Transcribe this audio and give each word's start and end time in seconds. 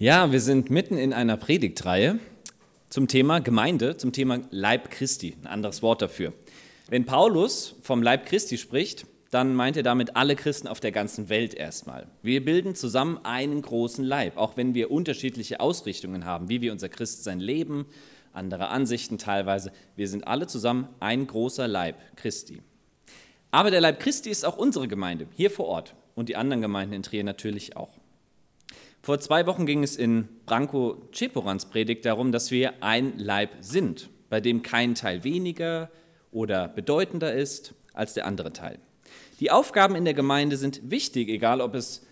Ja, 0.00 0.30
wir 0.30 0.40
sind 0.40 0.70
mitten 0.70 0.96
in 0.96 1.12
einer 1.12 1.36
Predigtreihe 1.36 2.20
zum 2.88 3.08
Thema 3.08 3.40
Gemeinde, 3.40 3.96
zum 3.96 4.12
Thema 4.12 4.42
Leib 4.52 4.92
Christi, 4.92 5.34
ein 5.42 5.48
anderes 5.48 5.82
Wort 5.82 6.02
dafür. 6.02 6.32
Wenn 6.88 7.04
Paulus 7.04 7.74
vom 7.82 8.00
Leib 8.00 8.24
Christi 8.26 8.58
spricht, 8.58 9.06
dann 9.32 9.56
meint 9.56 9.76
er 9.76 9.82
damit 9.82 10.14
alle 10.14 10.36
Christen 10.36 10.68
auf 10.68 10.78
der 10.78 10.92
ganzen 10.92 11.30
Welt 11.30 11.52
erstmal. 11.52 12.06
Wir 12.22 12.44
bilden 12.44 12.76
zusammen 12.76 13.18
einen 13.24 13.60
großen 13.60 14.04
Leib, 14.04 14.36
auch 14.36 14.56
wenn 14.56 14.72
wir 14.72 14.92
unterschiedliche 14.92 15.58
Ausrichtungen 15.58 16.24
haben, 16.24 16.48
wie 16.48 16.60
wir 16.60 16.70
unser 16.70 16.88
Christsein 16.88 17.40
leben, 17.40 17.84
andere 18.32 18.68
Ansichten 18.68 19.18
teilweise. 19.18 19.72
Wir 19.96 20.06
sind 20.06 20.28
alle 20.28 20.46
zusammen 20.46 20.86
ein 21.00 21.26
großer 21.26 21.66
Leib 21.66 21.96
Christi. 22.14 22.62
Aber 23.50 23.72
der 23.72 23.80
Leib 23.80 23.98
Christi 23.98 24.30
ist 24.30 24.44
auch 24.44 24.58
unsere 24.58 24.86
Gemeinde, 24.86 25.26
hier 25.34 25.50
vor 25.50 25.66
Ort 25.66 25.96
und 26.14 26.28
die 26.28 26.36
anderen 26.36 26.62
Gemeinden 26.62 26.94
in 26.94 27.02
Trier 27.02 27.24
natürlich 27.24 27.76
auch. 27.76 27.97
Vor 29.08 29.18
zwei 29.20 29.46
Wochen 29.46 29.64
ging 29.64 29.82
es 29.82 29.96
in 29.96 30.28
Branko 30.44 31.08
Ceporans 31.14 31.64
Predigt 31.70 32.04
darum, 32.04 32.30
dass 32.30 32.50
wir 32.50 32.82
ein 32.82 33.16
Leib 33.16 33.48
sind, 33.62 34.10
bei 34.28 34.38
dem 34.42 34.60
kein 34.60 34.94
Teil 34.94 35.24
weniger 35.24 35.90
oder 36.30 36.68
bedeutender 36.68 37.32
ist 37.32 37.72
als 37.94 38.12
der 38.12 38.26
andere 38.26 38.52
Teil. 38.52 38.78
Die 39.40 39.50
Aufgaben 39.50 39.94
in 39.94 40.04
der 40.04 40.12
Gemeinde 40.12 40.58
sind 40.58 40.90
wichtig, 40.90 41.30
egal 41.30 41.62
ob 41.62 41.74
es 41.74 42.06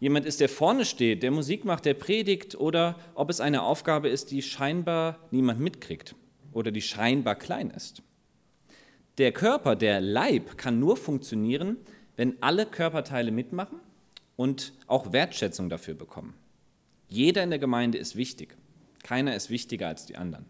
jemand 0.00 0.26
ist, 0.26 0.40
der 0.40 0.48
vorne 0.48 0.84
steht, 0.84 1.22
der 1.22 1.30
Musik 1.30 1.64
macht, 1.64 1.84
der 1.84 1.94
predigt, 1.94 2.58
oder 2.58 2.98
ob 3.14 3.30
es 3.30 3.40
eine 3.40 3.62
Aufgabe 3.62 4.08
ist, 4.08 4.32
die 4.32 4.42
scheinbar 4.42 5.20
niemand 5.30 5.60
mitkriegt 5.60 6.16
oder 6.52 6.72
die 6.72 6.82
scheinbar 6.82 7.36
klein 7.36 7.70
ist. 7.70 8.02
Der 9.18 9.30
Körper, 9.30 9.76
der 9.76 10.00
Leib 10.00 10.58
kann 10.58 10.80
nur 10.80 10.96
funktionieren, 10.96 11.76
wenn 12.16 12.42
alle 12.42 12.66
Körperteile 12.66 13.30
mitmachen 13.30 13.78
und 14.40 14.72
auch 14.86 15.12
Wertschätzung 15.12 15.68
dafür 15.68 15.92
bekommen. 15.92 16.32
Jeder 17.10 17.42
in 17.42 17.50
der 17.50 17.58
Gemeinde 17.58 17.98
ist 17.98 18.16
wichtig. 18.16 18.56
Keiner 19.02 19.36
ist 19.36 19.50
wichtiger 19.50 19.88
als 19.88 20.06
die 20.06 20.16
anderen. 20.16 20.46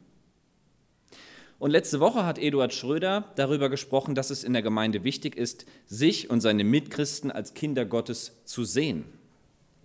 Und 1.58 1.72
letzte 1.72 1.98
Woche 1.98 2.24
hat 2.24 2.38
Eduard 2.38 2.72
Schröder 2.72 3.32
darüber 3.34 3.68
gesprochen, 3.68 4.14
dass 4.14 4.30
es 4.30 4.44
in 4.44 4.52
der 4.52 4.62
Gemeinde 4.62 5.02
wichtig 5.02 5.34
ist, 5.34 5.66
sich 5.88 6.30
und 6.30 6.40
seine 6.40 6.62
Mitchristen 6.62 7.32
als 7.32 7.52
Kinder 7.54 7.84
Gottes 7.84 8.30
zu 8.44 8.62
sehen 8.62 9.06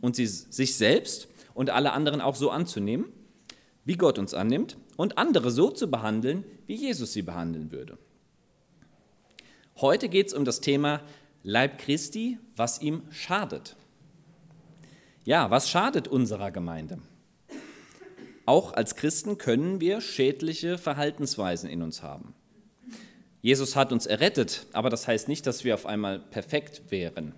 und 0.01 0.15
sie, 0.15 0.27
sich 0.27 0.75
selbst 0.75 1.27
und 1.55 1.71
alle 1.71 1.91
anderen 1.91 2.21
auch 2.21 2.35
so 2.35 2.51
anzunehmen, 2.51 3.05
wie 3.85 3.97
Gott 3.97 4.19
uns 4.19 4.35
annimmt 4.35 4.77
und 4.97 5.17
andere 5.17 5.49
so 5.49 5.71
zu 5.71 5.89
behandeln, 5.89 6.43
wie 6.67 6.75
Jesus 6.75 7.13
sie 7.13 7.23
behandeln 7.23 7.71
würde. 7.71 7.97
Heute 9.77 10.09
geht 10.09 10.27
es 10.27 10.35
um 10.35 10.45
das 10.45 10.61
Thema 10.61 11.01
Leib 11.41 11.79
Christi, 11.79 12.37
was 12.55 12.83
ihm 12.83 13.01
schadet. 13.09 13.75
Ja, 15.25 15.49
was 15.49 15.71
schadet 15.71 16.07
unserer 16.07 16.51
Gemeinde? 16.51 16.99
Auch 18.45 18.73
als 18.73 18.95
Christen 18.95 19.39
können 19.39 19.81
wir 19.81 19.99
schädliche 19.99 20.77
Verhaltensweisen 20.77 21.67
in 21.67 21.81
uns 21.81 22.03
haben. 22.03 22.35
Jesus 23.41 23.75
hat 23.75 23.91
uns 23.91 24.05
errettet, 24.05 24.67
aber 24.71 24.91
das 24.91 25.07
heißt 25.07 25.27
nicht, 25.27 25.47
dass 25.47 25.63
wir 25.63 25.73
auf 25.73 25.87
einmal 25.87 26.19
perfekt 26.19 26.83
wären. 26.89 27.33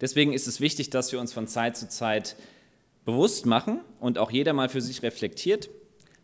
Deswegen 0.00 0.32
ist 0.32 0.48
es 0.48 0.62
wichtig, 0.62 0.88
dass 0.88 1.12
wir 1.12 1.20
uns 1.20 1.34
von 1.34 1.46
Zeit 1.46 1.76
zu 1.76 1.90
Zeit 1.90 2.36
bewusst 3.04 3.44
machen 3.44 3.80
und 3.98 4.16
auch 4.16 4.30
jeder 4.30 4.54
mal 4.54 4.70
für 4.70 4.80
sich 4.80 5.02
reflektiert, 5.02 5.68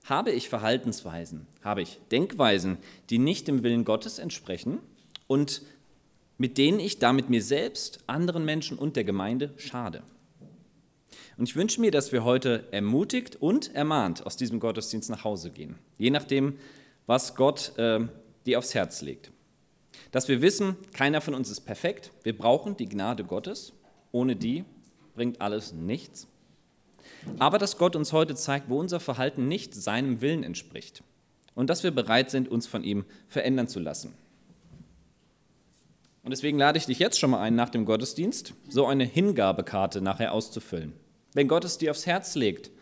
habe 0.05 0.31
ich 0.31 0.49
Verhaltensweisen, 0.49 1.47
habe 1.63 1.83
ich 1.83 1.99
Denkweisen, 2.11 2.79
die 3.11 3.19
nicht 3.19 3.49
dem 3.49 3.63
Willen 3.63 3.85
Gottes 3.85 4.19
entsprechen 4.19 4.79
und 5.27 5.61
mit 6.39 6.59
denen 6.59 6.81
ich 6.81 6.99
damit 6.99 7.31
mir 7.31 7.43
selbst, 7.43 8.01
anderen 8.07 8.45
Menschen 8.45 8.79
und 8.79 8.97
der 8.97 9.05
Gemeinde 9.05 9.53
schade. 9.57 10.03
Und 11.37 11.49
ich 11.49 11.57
wünsche 11.57 11.81
mir, 11.81 11.91
dass 11.91 12.13
wir 12.13 12.25
heute 12.25 12.65
ermutigt 12.71 13.37
und 13.37 13.75
ermahnt 13.75 14.25
aus 14.25 14.37
diesem 14.37 14.59
Gottesdienst 14.61 15.11
nach 15.11 15.25
Hause 15.25 15.51
gehen, 15.51 15.77
je 15.99 16.11
nachdem, 16.11 16.59
was 17.07 17.35
Gott 17.35 17.77
äh, 17.79 18.01
dir 18.47 18.59
aufs 18.59 18.75
Herz 18.75 19.03
legt. 19.03 19.31
Dass 20.13 20.29
wir 20.29 20.41
wissen, 20.41 20.77
keiner 20.93 21.21
von 21.21 21.35
uns 21.35 21.51
ist 21.51 21.61
perfekt, 21.61 22.11
wir 22.23 22.37
brauchen 22.37 22.77
die 22.77 22.89
Gnade 22.89 23.25
Gottes, 23.25 23.73
ohne 24.13 24.37
die 24.37 24.65
bringt 25.15 25.41
alles 25.41 25.73
nichts. 25.73 26.27
Aber 27.39 27.59
dass 27.59 27.77
Gott 27.77 27.97
uns 27.97 28.13
heute 28.13 28.35
zeigt, 28.35 28.69
wo 28.69 28.79
unser 28.79 29.01
Verhalten 29.01 29.49
nicht 29.49 29.75
seinem 29.75 30.21
Willen 30.21 30.43
entspricht 30.43 31.03
und 31.55 31.71
dass 31.71 31.83
wir 31.83 31.91
bereit 31.91 32.31
sind, 32.31 32.49
uns 32.49 32.67
von 32.67 32.85
ihm 32.85 33.05
verändern 33.29 33.69
zu 33.69 33.81
lassen. 33.81 34.15
Und 36.27 36.33
deswegen 36.33 36.59
lade 36.59 36.77
ich 36.77 36.87
dich 36.87 36.99
jetzt 36.99 37.21
schon 37.21 37.31
mal 37.31 37.41
ein, 37.41 37.55
nach 37.55 37.69
dem 37.69 37.85
Gottesdienst 37.85 38.53
so 38.69 38.85
eine 38.85 39.05
Hingabekarte 39.05 40.01
nachher 40.01 40.33
auszufüllen. 40.33 40.93
Wenn 41.35 41.47
Gott 41.47 41.65
es 41.65 41.79
dir 41.79 41.93
aufs 41.93 42.05
Herz 42.05 42.35
legt, 42.35 42.73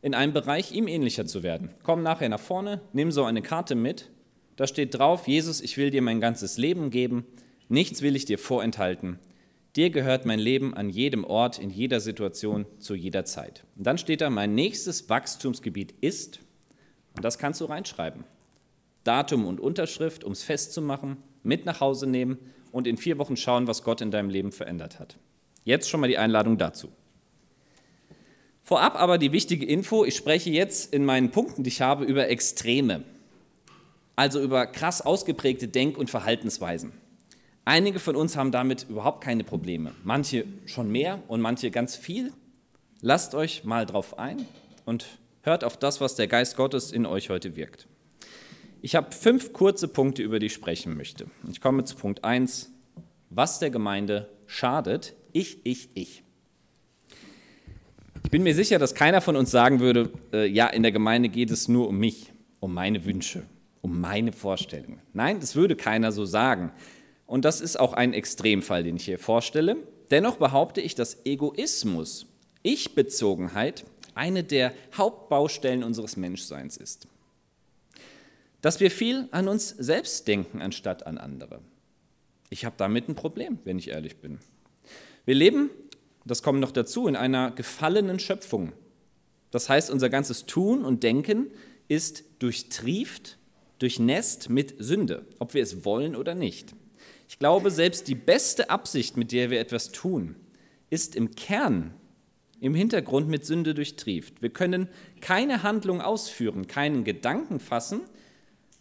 in 0.00 0.14
einem 0.14 0.32
Bereich 0.32 0.72
ihm 0.72 0.88
ähnlicher 0.88 1.26
zu 1.26 1.42
werden, 1.42 1.74
komm 1.82 2.02
nachher 2.02 2.30
nach 2.30 2.40
vorne, 2.40 2.80
nimm 2.94 3.12
so 3.12 3.24
eine 3.24 3.42
Karte 3.42 3.74
mit. 3.74 4.08
Da 4.56 4.66
steht 4.66 4.94
drauf, 4.94 5.28
Jesus, 5.28 5.60
ich 5.60 5.76
will 5.76 5.90
dir 5.90 6.00
mein 6.00 6.22
ganzes 6.22 6.56
Leben 6.56 6.88
geben, 6.88 7.26
nichts 7.68 8.00
will 8.00 8.16
ich 8.16 8.24
dir 8.24 8.38
vorenthalten. 8.38 9.18
Dir 9.76 9.90
gehört 9.90 10.24
mein 10.24 10.38
Leben 10.38 10.72
an 10.72 10.88
jedem 10.88 11.24
Ort, 11.24 11.58
in 11.58 11.68
jeder 11.68 12.00
Situation, 12.00 12.64
zu 12.78 12.94
jeder 12.94 13.26
Zeit. 13.26 13.66
Und 13.76 13.86
dann 13.86 13.98
steht 13.98 14.22
da, 14.22 14.30
mein 14.30 14.54
nächstes 14.54 15.10
Wachstumsgebiet 15.10 15.92
ist, 16.00 16.40
und 17.14 17.26
das 17.26 17.36
kannst 17.36 17.60
du 17.60 17.66
reinschreiben. 17.66 18.24
Datum 19.04 19.44
und 19.44 19.60
Unterschrift, 19.60 20.24
um 20.24 20.32
es 20.32 20.42
festzumachen, 20.42 21.18
mit 21.42 21.66
nach 21.66 21.80
Hause 21.80 22.06
nehmen 22.06 22.38
und 22.76 22.86
in 22.86 22.98
vier 22.98 23.16
Wochen 23.16 23.38
schauen, 23.38 23.66
was 23.66 23.84
Gott 23.84 24.02
in 24.02 24.10
deinem 24.10 24.28
Leben 24.28 24.52
verändert 24.52 25.00
hat. 25.00 25.16
Jetzt 25.64 25.88
schon 25.88 25.98
mal 25.98 26.08
die 26.08 26.18
Einladung 26.18 26.58
dazu. 26.58 26.92
Vorab 28.62 29.00
aber 29.00 29.16
die 29.16 29.32
wichtige 29.32 29.64
Info, 29.64 30.04
ich 30.04 30.14
spreche 30.14 30.50
jetzt 30.50 30.92
in 30.92 31.06
meinen 31.06 31.30
Punkten, 31.30 31.62
die 31.62 31.68
ich 31.68 31.80
habe, 31.80 32.04
über 32.04 32.28
Extreme, 32.28 33.02
also 34.14 34.42
über 34.42 34.66
krass 34.66 35.00
ausgeprägte 35.00 35.68
Denk- 35.68 35.96
und 35.96 36.10
Verhaltensweisen. 36.10 36.92
Einige 37.64 37.98
von 37.98 38.14
uns 38.14 38.36
haben 38.36 38.52
damit 38.52 38.86
überhaupt 38.90 39.24
keine 39.24 39.42
Probleme, 39.42 39.92
manche 40.04 40.44
schon 40.66 40.92
mehr 40.92 41.22
und 41.28 41.40
manche 41.40 41.70
ganz 41.70 41.96
viel. 41.96 42.30
Lasst 43.00 43.34
euch 43.34 43.64
mal 43.64 43.86
drauf 43.86 44.18
ein 44.18 44.46
und 44.84 45.06
hört 45.40 45.64
auf 45.64 45.78
das, 45.78 46.02
was 46.02 46.14
der 46.14 46.26
Geist 46.26 46.56
Gottes 46.56 46.92
in 46.92 47.06
euch 47.06 47.30
heute 47.30 47.56
wirkt. 47.56 47.88
Ich 48.86 48.94
habe 48.94 49.10
fünf 49.10 49.52
kurze 49.52 49.88
Punkte, 49.88 50.22
über 50.22 50.38
die 50.38 50.46
ich 50.46 50.52
sprechen 50.52 50.96
möchte. 50.96 51.26
Ich 51.50 51.60
komme 51.60 51.82
zu 51.82 51.96
Punkt 51.96 52.22
1, 52.22 52.70
was 53.30 53.58
der 53.58 53.70
Gemeinde 53.70 54.28
schadet. 54.46 55.16
Ich, 55.32 55.58
ich, 55.66 55.88
ich. 55.94 56.22
Ich 58.22 58.30
bin 58.30 58.44
mir 58.44 58.54
sicher, 58.54 58.78
dass 58.78 58.94
keiner 58.94 59.20
von 59.20 59.34
uns 59.34 59.50
sagen 59.50 59.80
würde, 59.80 60.12
äh, 60.32 60.46
ja, 60.46 60.68
in 60.68 60.84
der 60.84 60.92
Gemeinde 60.92 61.30
geht 61.30 61.50
es 61.50 61.66
nur 61.66 61.88
um 61.88 61.98
mich, 61.98 62.32
um 62.60 62.74
meine 62.74 63.04
Wünsche, 63.04 63.42
um 63.82 64.00
meine 64.00 64.30
Vorstellungen. 64.30 65.00
Nein, 65.12 65.40
das 65.40 65.56
würde 65.56 65.74
keiner 65.74 66.12
so 66.12 66.24
sagen. 66.24 66.70
Und 67.26 67.44
das 67.44 67.60
ist 67.60 67.80
auch 67.80 67.92
ein 67.92 68.12
Extremfall, 68.12 68.84
den 68.84 68.94
ich 68.94 69.06
hier 69.06 69.18
vorstelle. 69.18 69.78
Dennoch 70.12 70.36
behaupte 70.36 70.80
ich, 70.80 70.94
dass 70.94 71.26
Egoismus, 71.26 72.26
Ich-Bezogenheit, 72.62 73.84
eine 74.14 74.44
der 74.44 74.72
Hauptbaustellen 74.96 75.82
unseres 75.82 76.16
Menschseins 76.16 76.76
ist 76.76 77.08
dass 78.62 78.80
wir 78.80 78.90
viel 78.90 79.28
an 79.30 79.48
uns 79.48 79.68
selbst 79.68 80.26
denken 80.28 80.62
anstatt 80.62 81.06
an 81.06 81.18
andere. 81.18 81.60
Ich 82.50 82.64
habe 82.64 82.76
damit 82.78 83.08
ein 83.08 83.14
Problem, 83.14 83.58
wenn 83.64 83.78
ich 83.78 83.88
ehrlich 83.88 84.16
bin. 84.18 84.38
Wir 85.24 85.34
leben, 85.34 85.70
das 86.24 86.42
kommt 86.42 86.60
noch 86.60 86.72
dazu, 86.72 87.06
in 87.06 87.16
einer 87.16 87.50
gefallenen 87.50 88.18
Schöpfung. 88.18 88.72
Das 89.50 89.68
heißt, 89.68 89.90
unser 89.90 90.08
ganzes 90.08 90.46
Tun 90.46 90.84
und 90.84 91.02
Denken 91.02 91.48
ist 91.88 92.24
durchtrieft, 92.38 93.38
durchnässt 93.78 94.50
mit 94.50 94.74
Sünde, 94.78 95.24
ob 95.38 95.54
wir 95.54 95.62
es 95.62 95.84
wollen 95.84 96.16
oder 96.16 96.34
nicht. 96.34 96.74
Ich 97.28 97.38
glaube, 97.38 97.70
selbst 97.70 98.08
die 98.08 98.14
beste 98.14 98.70
Absicht, 98.70 99.16
mit 99.16 99.32
der 99.32 99.50
wir 99.50 99.60
etwas 99.60 99.92
tun, 99.92 100.36
ist 100.90 101.16
im 101.16 101.34
Kern, 101.34 101.94
im 102.60 102.74
Hintergrund 102.74 103.28
mit 103.28 103.44
Sünde 103.44 103.74
durchtrieft. 103.74 104.42
Wir 104.42 104.50
können 104.50 104.88
keine 105.20 105.62
Handlung 105.62 106.00
ausführen, 106.00 106.66
keinen 106.66 107.04
Gedanken 107.04 107.60
fassen, 107.60 108.00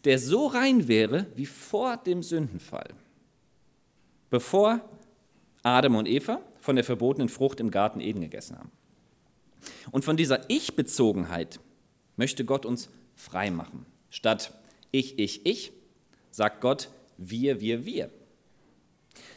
der 0.05 0.19
so 0.19 0.47
rein 0.47 0.87
wäre 0.87 1.25
wie 1.35 1.45
vor 1.45 1.97
dem 1.97 2.23
Sündenfall, 2.23 2.93
bevor 4.29 4.81
Adam 5.63 5.95
und 5.95 6.07
Eva 6.07 6.41
von 6.59 6.75
der 6.75 6.85
verbotenen 6.85 7.29
Frucht 7.29 7.59
im 7.59 7.71
Garten 7.71 7.99
Eden 7.99 8.21
gegessen 8.21 8.57
haben. 8.57 8.71
Und 9.91 10.05
von 10.05 10.15
dieser 10.15 10.47
Ich-Bezogenheit 10.49 11.59
möchte 12.17 12.45
Gott 12.45 12.65
uns 12.65 12.89
frei 13.15 13.49
machen. 13.49 13.85
Statt 14.09 14.53
ich, 14.91 15.17
ich, 15.19 15.45
ich, 15.45 15.73
sagt 16.31 16.61
Gott 16.61 16.89
wir, 17.17 17.61
wir, 17.61 17.85
wir. 17.85 18.09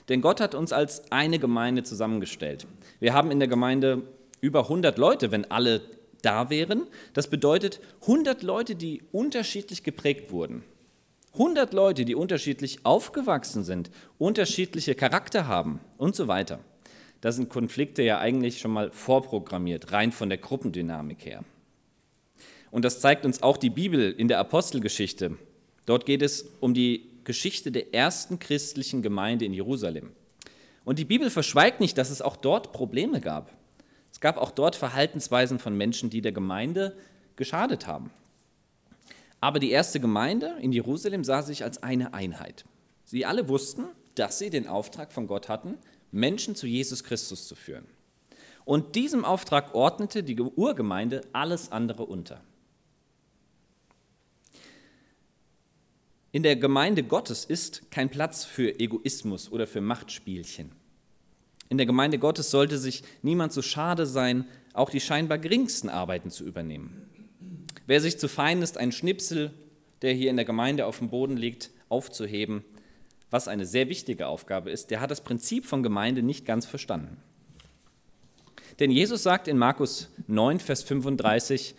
Denn 0.08 0.20
Gott 0.20 0.40
hat 0.40 0.54
uns 0.54 0.72
als 0.72 1.10
eine 1.10 1.38
Gemeinde 1.38 1.82
zusammengestellt. 1.82 2.66
Wir 3.00 3.14
haben 3.14 3.30
in 3.30 3.38
der 3.38 3.48
Gemeinde 3.48 4.02
über 4.40 4.64
100 4.64 4.98
Leute, 4.98 5.30
wenn 5.30 5.50
alle 5.50 5.80
da 6.22 6.50
wären. 6.50 6.86
Das 7.12 7.28
bedeutet 7.28 7.80
100 8.02 8.42
Leute, 8.42 8.74
die 8.74 9.02
unterschiedlich 9.12 9.82
geprägt 9.82 10.30
wurden. 10.30 10.64
100 11.34 11.72
Leute, 11.72 12.04
die 12.04 12.14
unterschiedlich 12.14 12.84
aufgewachsen 12.84 13.62
sind, 13.62 13.90
unterschiedliche 14.18 14.94
Charakter 14.94 15.46
haben 15.46 15.80
und 15.96 16.16
so 16.16 16.28
weiter. 16.28 16.60
da 17.20 17.32
sind 17.32 17.48
Konflikte 17.48 18.02
ja 18.02 18.20
eigentlich 18.20 18.60
schon 18.60 18.70
mal 18.70 18.92
vorprogrammiert, 18.92 19.92
rein 19.92 20.12
von 20.12 20.28
der 20.28 20.38
Gruppendynamik 20.38 21.24
her. 21.24 21.42
Und 22.70 22.84
das 22.84 23.00
zeigt 23.00 23.24
uns 23.24 23.42
auch 23.42 23.56
die 23.56 23.70
Bibel 23.70 24.12
in 24.12 24.28
der 24.28 24.38
Apostelgeschichte. 24.38 25.36
Dort 25.86 26.06
geht 26.06 26.22
es 26.22 26.48
um 26.60 26.74
die 26.74 27.10
Geschichte 27.24 27.72
der 27.72 27.92
ersten 27.92 28.38
christlichen 28.38 29.02
Gemeinde 29.02 29.44
in 29.44 29.52
Jerusalem. 29.52 30.12
Und 30.84 30.98
die 30.98 31.04
Bibel 31.04 31.28
verschweigt 31.28 31.80
nicht, 31.80 31.98
dass 31.98 32.10
es 32.10 32.22
auch 32.22 32.36
dort 32.36 32.72
Probleme 32.72 33.20
gab. 33.20 33.57
Es 34.18 34.20
gab 34.20 34.36
auch 34.36 34.50
dort 34.50 34.74
Verhaltensweisen 34.74 35.60
von 35.60 35.76
Menschen, 35.76 36.10
die 36.10 36.20
der 36.20 36.32
Gemeinde 36.32 36.96
geschadet 37.36 37.86
haben. 37.86 38.10
Aber 39.38 39.60
die 39.60 39.70
erste 39.70 40.00
Gemeinde 40.00 40.56
in 40.60 40.72
Jerusalem 40.72 41.22
sah 41.22 41.40
sich 41.40 41.62
als 41.62 41.84
eine 41.84 42.14
Einheit. 42.14 42.64
Sie 43.04 43.24
alle 43.24 43.48
wussten, 43.48 43.84
dass 44.16 44.40
sie 44.40 44.50
den 44.50 44.66
Auftrag 44.66 45.12
von 45.12 45.28
Gott 45.28 45.48
hatten, 45.48 45.78
Menschen 46.10 46.56
zu 46.56 46.66
Jesus 46.66 47.04
Christus 47.04 47.46
zu 47.46 47.54
führen. 47.54 47.84
Und 48.64 48.96
diesem 48.96 49.24
Auftrag 49.24 49.72
ordnete 49.72 50.24
die 50.24 50.36
Urgemeinde 50.40 51.20
alles 51.32 51.70
andere 51.70 52.04
unter. 52.04 52.40
In 56.32 56.42
der 56.42 56.56
Gemeinde 56.56 57.04
Gottes 57.04 57.44
ist 57.44 57.88
kein 57.92 58.10
Platz 58.10 58.44
für 58.44 58.80
Egoismus 58.80 59.52
oder 59.52 59.68
für 59.68 59.80
Machtspielchen. 59.80 60.72
In 61.68 61.76
der 61.76 61.86
Gemeinde 61.86 62.18
Gottes 62.18 62.50
sollte 62.50 62.78
sich 62.78 63.02
niemand 63.22 63.52
so 63.52 63.62
schade 63.62 64.06
sein, 64.06 64.46
auch 64.72 64.90
die 64.90 65.00
scheinbar 65.00 65.38
geringsten 65.38 65.88
Arbeiten 65.88 66.30
zu 66.30 66.44
übernehmen. 66.44 67.08
Wer 67.86 68.00
sich 68.00 68.18
zu 68.18 68.28
fein 68.28 68.62
ist, 68.62 68.78
einen 68.78 68.92
Schnipsel, 68.92 69.52
der 70.02 70.12
hier 70.12 70.30
in 70.30 70.36
der 70.36 70.44
Gemeinde 70.44 70.86
auf 70.86 70.98
dem 70.98 71.10
Boden 71.10 71.36
liegt, 71.36 71.70
aufzuheben, 71.88 72.64
was 73.30 73.48
eine 73.48 73.66
sehr 73.66 73.88
wichtige 73.88 74.26
Aufgabe 74.26 74.70
ist, 74.70 74.90
der 74.90 75.00
hat 75.00 75.10
das 75.10 75.22
Prinzip 75.22 75.66
von 75.66 75.82
Gemeinde 75.82 76.22
nicht 76.22 76.46
ganz 76.46 76.66
verstanden. 76.66 77.18
Denn 78.78 78.90
Jesus 78.90 79.22
sagt 79.22 79.48
in 79.48 79.58
Markus 79.58 80.08
9, 80.28 80.60
Vers 80.60 80.82
35, 80.82 81.74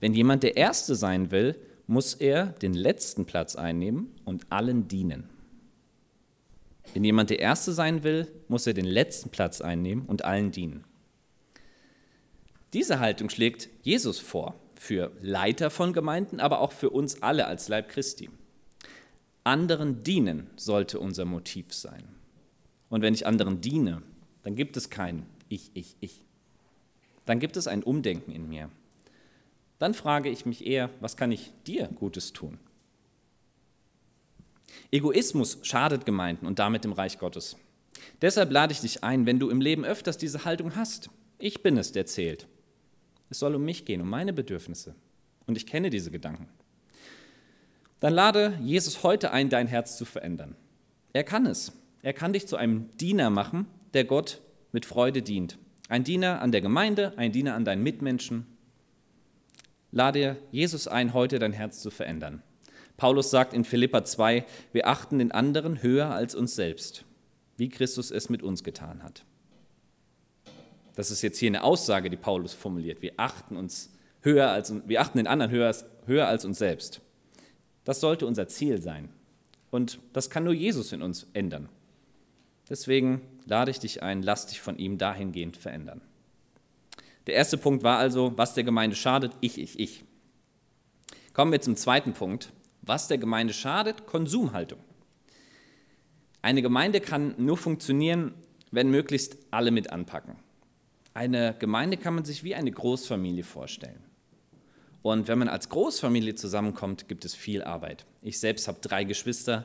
wenn 0.00 0.14
jemand 0.14 0.42
der 0.42 0.56
Erste 0.56 0.94
sein 0.94 1.30
will, 1.30 1.56
muss 1.86 2.14
er 2.14 2.46
den 2.46 2.72
letzten 2.72 3.26
Platz 3.26 3.56
einnehmen 3.56 4.10
und 4.24 4.46
allen 4.50 4.88
dienen. 4.88 5.28
Wenn 6.94 7.04
jemand 7.04 7.30
der 7.30 7.38
Erste 7.38 7.72
sein 7.72 8.02
will, 8.02 8.26
muss 8.48 8.66
er 8.66 8.74
den 8.74 8.84
letzten 8.84 9.30
Platz 9.30 9.60
einnehmen 9.60 10.06
und 10.06 10.24
allen 10.24 10.50
dienen. 10.50 10.84
Diese 12.72 13.00
Haltung 13.00 13.30
schlägt 13.30 13.68
Jesus 13.82 14.18
vor, 14.18 14.54
für 14.74 15.12
Leiter 15.20 15.70
von 15.70 15.92
Gemeinden, 15.92 16.40
aber 16.40 16.60
auch 16.60 16.72
für 16.72 16.90
uns 16.90 17.22
alle 17.22 17.46
als 17.46 17.68
Leib 17.68 17.88
Christi. 17.88 18.30
Anderen 19.44 20.02
dienen 20.02 20.48
sollte 20.56 21.00
unser 21.00 21.24
Motiv 21.24 21.72
sein. 21.72 22.04
Und 22.88 23.02
wenn 23.02 23.14
ich 23.14 23.26
anderen 23.26 23.60
diene, 23.60 24.02
dann 24.42 24.56
gibt 24.56 24.76
es 24.76 24.90
kein 24.90 25.26
Ich, 25.48 25.70
ich, 25.74 25.96
ich. 26.00 26.22
Dann 27.24 27.40
gibt 27.40 27.56
es 27.56 27.66
ein 27.66 27.82
Umdenken 27.82 28.32
in 28.32 28.48
mir 28.48 28.70
dann 29.80 29.94
frage 29.94 30.28
ich 30.28 30.46
mich 30.46 30.66
eher, 30.66 30.90
was 31.00 31.16
kann 31.16 31.32
ich 31.32 31.52
dir 31.66 31.88
Gutes 31.88 32.32
tun? 32.32 32.58
Egoismus 34.92 35.58
schadet 35.62 36.04
Gemeinden 36.04 36.46
und 36.46 36.58
damit 36.58 36.84
dem 36.84 36.92
Reich 36.92 37.18
Gottes. 37.18 37.56
Deshalb 38.22 38.50
lade 38.50 38.72
ich 38.72 38.80
dich 38.80 39.04
ein, 39.04 39.26
wenn 39.26 39.38
du 39.38 39.50
im 39.50 39.60
Leben 39.60 39.84
öfters 39.84 40.18
diese 40.18 40.44
Haltung 40.44 40.76
hast. 40.76 41.10
Ich 41.38 41.62
bin 41.62 41.76
es, 41.76 41.92
der 41.92 42.06
zählt. 42.06 42.46
Es 43.28 43.38
soll 43.38 43.54
um 43.54 43.64
mich 43.64 43.84
gehen, 43.84 44.00
um 44.00 44.08
meine 44.08 44.32
Bedürfnisse. 44.32 44.94
Und 45.46 45.56
ich 45.56 45.66
kenne 45.66 45.90
diese 45.90 46.10
Gedanken. 46.10 46.48
Dann 48.00 48.14
lade 48.14 48.58
Jesus 48.62 49.02
heute 49.02 49.30
ein, 49.30 49.48
dein 49.48 49.66
Herz 49.66 49.96
zu 49.96 50.04
verändern. 50.04 50.56
Er 51.12 51.24
kann 51.24 51.46
es. 51.46 51.72
Er 52.02 52.12
kann 52.12 52.32
dich 52.32 52.46
zu 52.46 52.56
einem 52.56 52.96
Diener 52.96 53.30
machen, 53.30 53.66
der 53.94 54.04
Gott 54.04 54.40
mit 54.72 54.86
Freude 54.86 55.22
dient. 55.22 55.58
Ein 55.88 56.04
Diener 56.04 56.40
an 56.40 56.52
der 56.52 56.60
Gemeinde, 56.60 57.12
ein 57.16 57.32
Diener 57.32 57.54
an 57.54 57.64
deinen 57.64 57.82
Mitmenschen, 57.82 58.46
Lade 59.92 60.36
Jesus 60.52 60.86
ein, 60.86 61.14
heute 61.14 61.40
dein 61.40 61.52
Herz 61.52 61.80
zu 61.80 61.90
verändern. 61.90 62.42
Paulus 63.00 63.30
sagt 63.30 63.54
in 63.54 63.64
Philippa 63.64 64.04
2, 64.04 64.44
wir 64.74 64.86
achten 64.86 65.20
den 65.20 65.32
anderen 65.32 65.82
höher 65.82 66.10
als 66.10 66.34
uns 66.34 66.54
selbst, 66.54 67.06
wie 67.56 67.70
Christus 67.70 68.10
es 68.10 68.28
mit 68.28 68.42
uns 68.42 68.62
getan 68.62 69.02
hat. 69.02 69.24
Das 70.96 71.10
ist 71.10 71.22
jetzt 71.22 71.38
hier 71.38 71.48
eine 71.48 71.64
Aussage, 71.64 72.10
die 72.10 72.18
Paulus 72.18 72.52
formuliert. 72.52 73.00
Wir 73.00 73.14
achten 73.16 73.56
uns 73.56 73.90
höher 74.20 74.50
als 74.50 74.74
wir 74.86 75.00
achten 75.00 75.16
den 75.16 75.26
anderen 75.28 75.50
höher, 75.50 75.74
höher 76.04 76.26
als 76.28 76.44
uns 76.44 76.58
selbst. 76.58 77.00
Das 77.84 78.00
sollte 78.00 78.26
unser 78.26 78.48
Ziel 78.48 78.82
sein. 78.82 79.08
Und 79.70 79.98
das 80.12 80.28
kann 80.28 80.44
nur 80.44 80.52
Jesus 80.52 80.92
in 80.92 81.00
uns 81.00 81.26
ändern. 81.32 81.70
Deswegen 82.68 83.22
lade 83.46 83.70
ich 83.70 83.78
dich 83.78 84.02
ein, 84.02 84.22
lass 84.22 84.48
dich 84.48 84.60
von 84.60 84.76
ihm 84.76 84.98
dahingehend 84.98 85.56
verändern. 85.56 86.02
Der 87.26 87.34
erste 87.36 87.56
Punkt 87.56 87.82
war 87.82 87.96
also, 87.96 88.34
was 88.36 88.52
der 88.52 88.64
Gemeinde 88.64 88.94
schadet, 88.94 89.32
ich, 89.40 89.58
ich, 89.58 89.78
ich. 89.78 90.04
Kommen 91.32 91.50
wir 91.50 91.62
zum 91.62 91.76
zweiten 91.76 92.12
Punkt. 92.12 92.52
Was 92.82 93.08
der 93.08 93.18
Gemeinde 93.18 93.52
schadet, 93.52 94.06
Konsumhaltung. 94.06 94.80
Eine 96.42 96.62
Gemeinde 96.62 97.00
kann 97.00 97.34
nur 97.36 97.56
funktionieren, 97.56 98.34
wenn 98.70 98.90
möglichst 98.90 99.36
alle 99.50 99.70
mit 99.70 99.90
anpacken. 99.90 100.36
Eine 101.12 101.54
Gemeinde 101.58 101.96
kann 101.96 102.14
man 102.14 102.24
sich 102.24 102.44
wie 102.44 102.54
eine 102.54 102.70
Großfamilie 102.70 103.44
vorstellen. 103.44 104.02
Und 105.02 105.28
wenn 105.28 105.38
man 105.38 105.48
als 105.48 105.68
Großfamilie 105.68 106.34
zusammenkommt, 106.34 107.08
gibt 107.08 107.24
es 107.24 107.34
viel 107.34 107.62
Arbeit. 107.62 108.06
Ich 108.22 108.38
selbst 108.38 108.68
habe 108.68 108.78
drei 108.80 109.04
Geschwister 109.04 109.64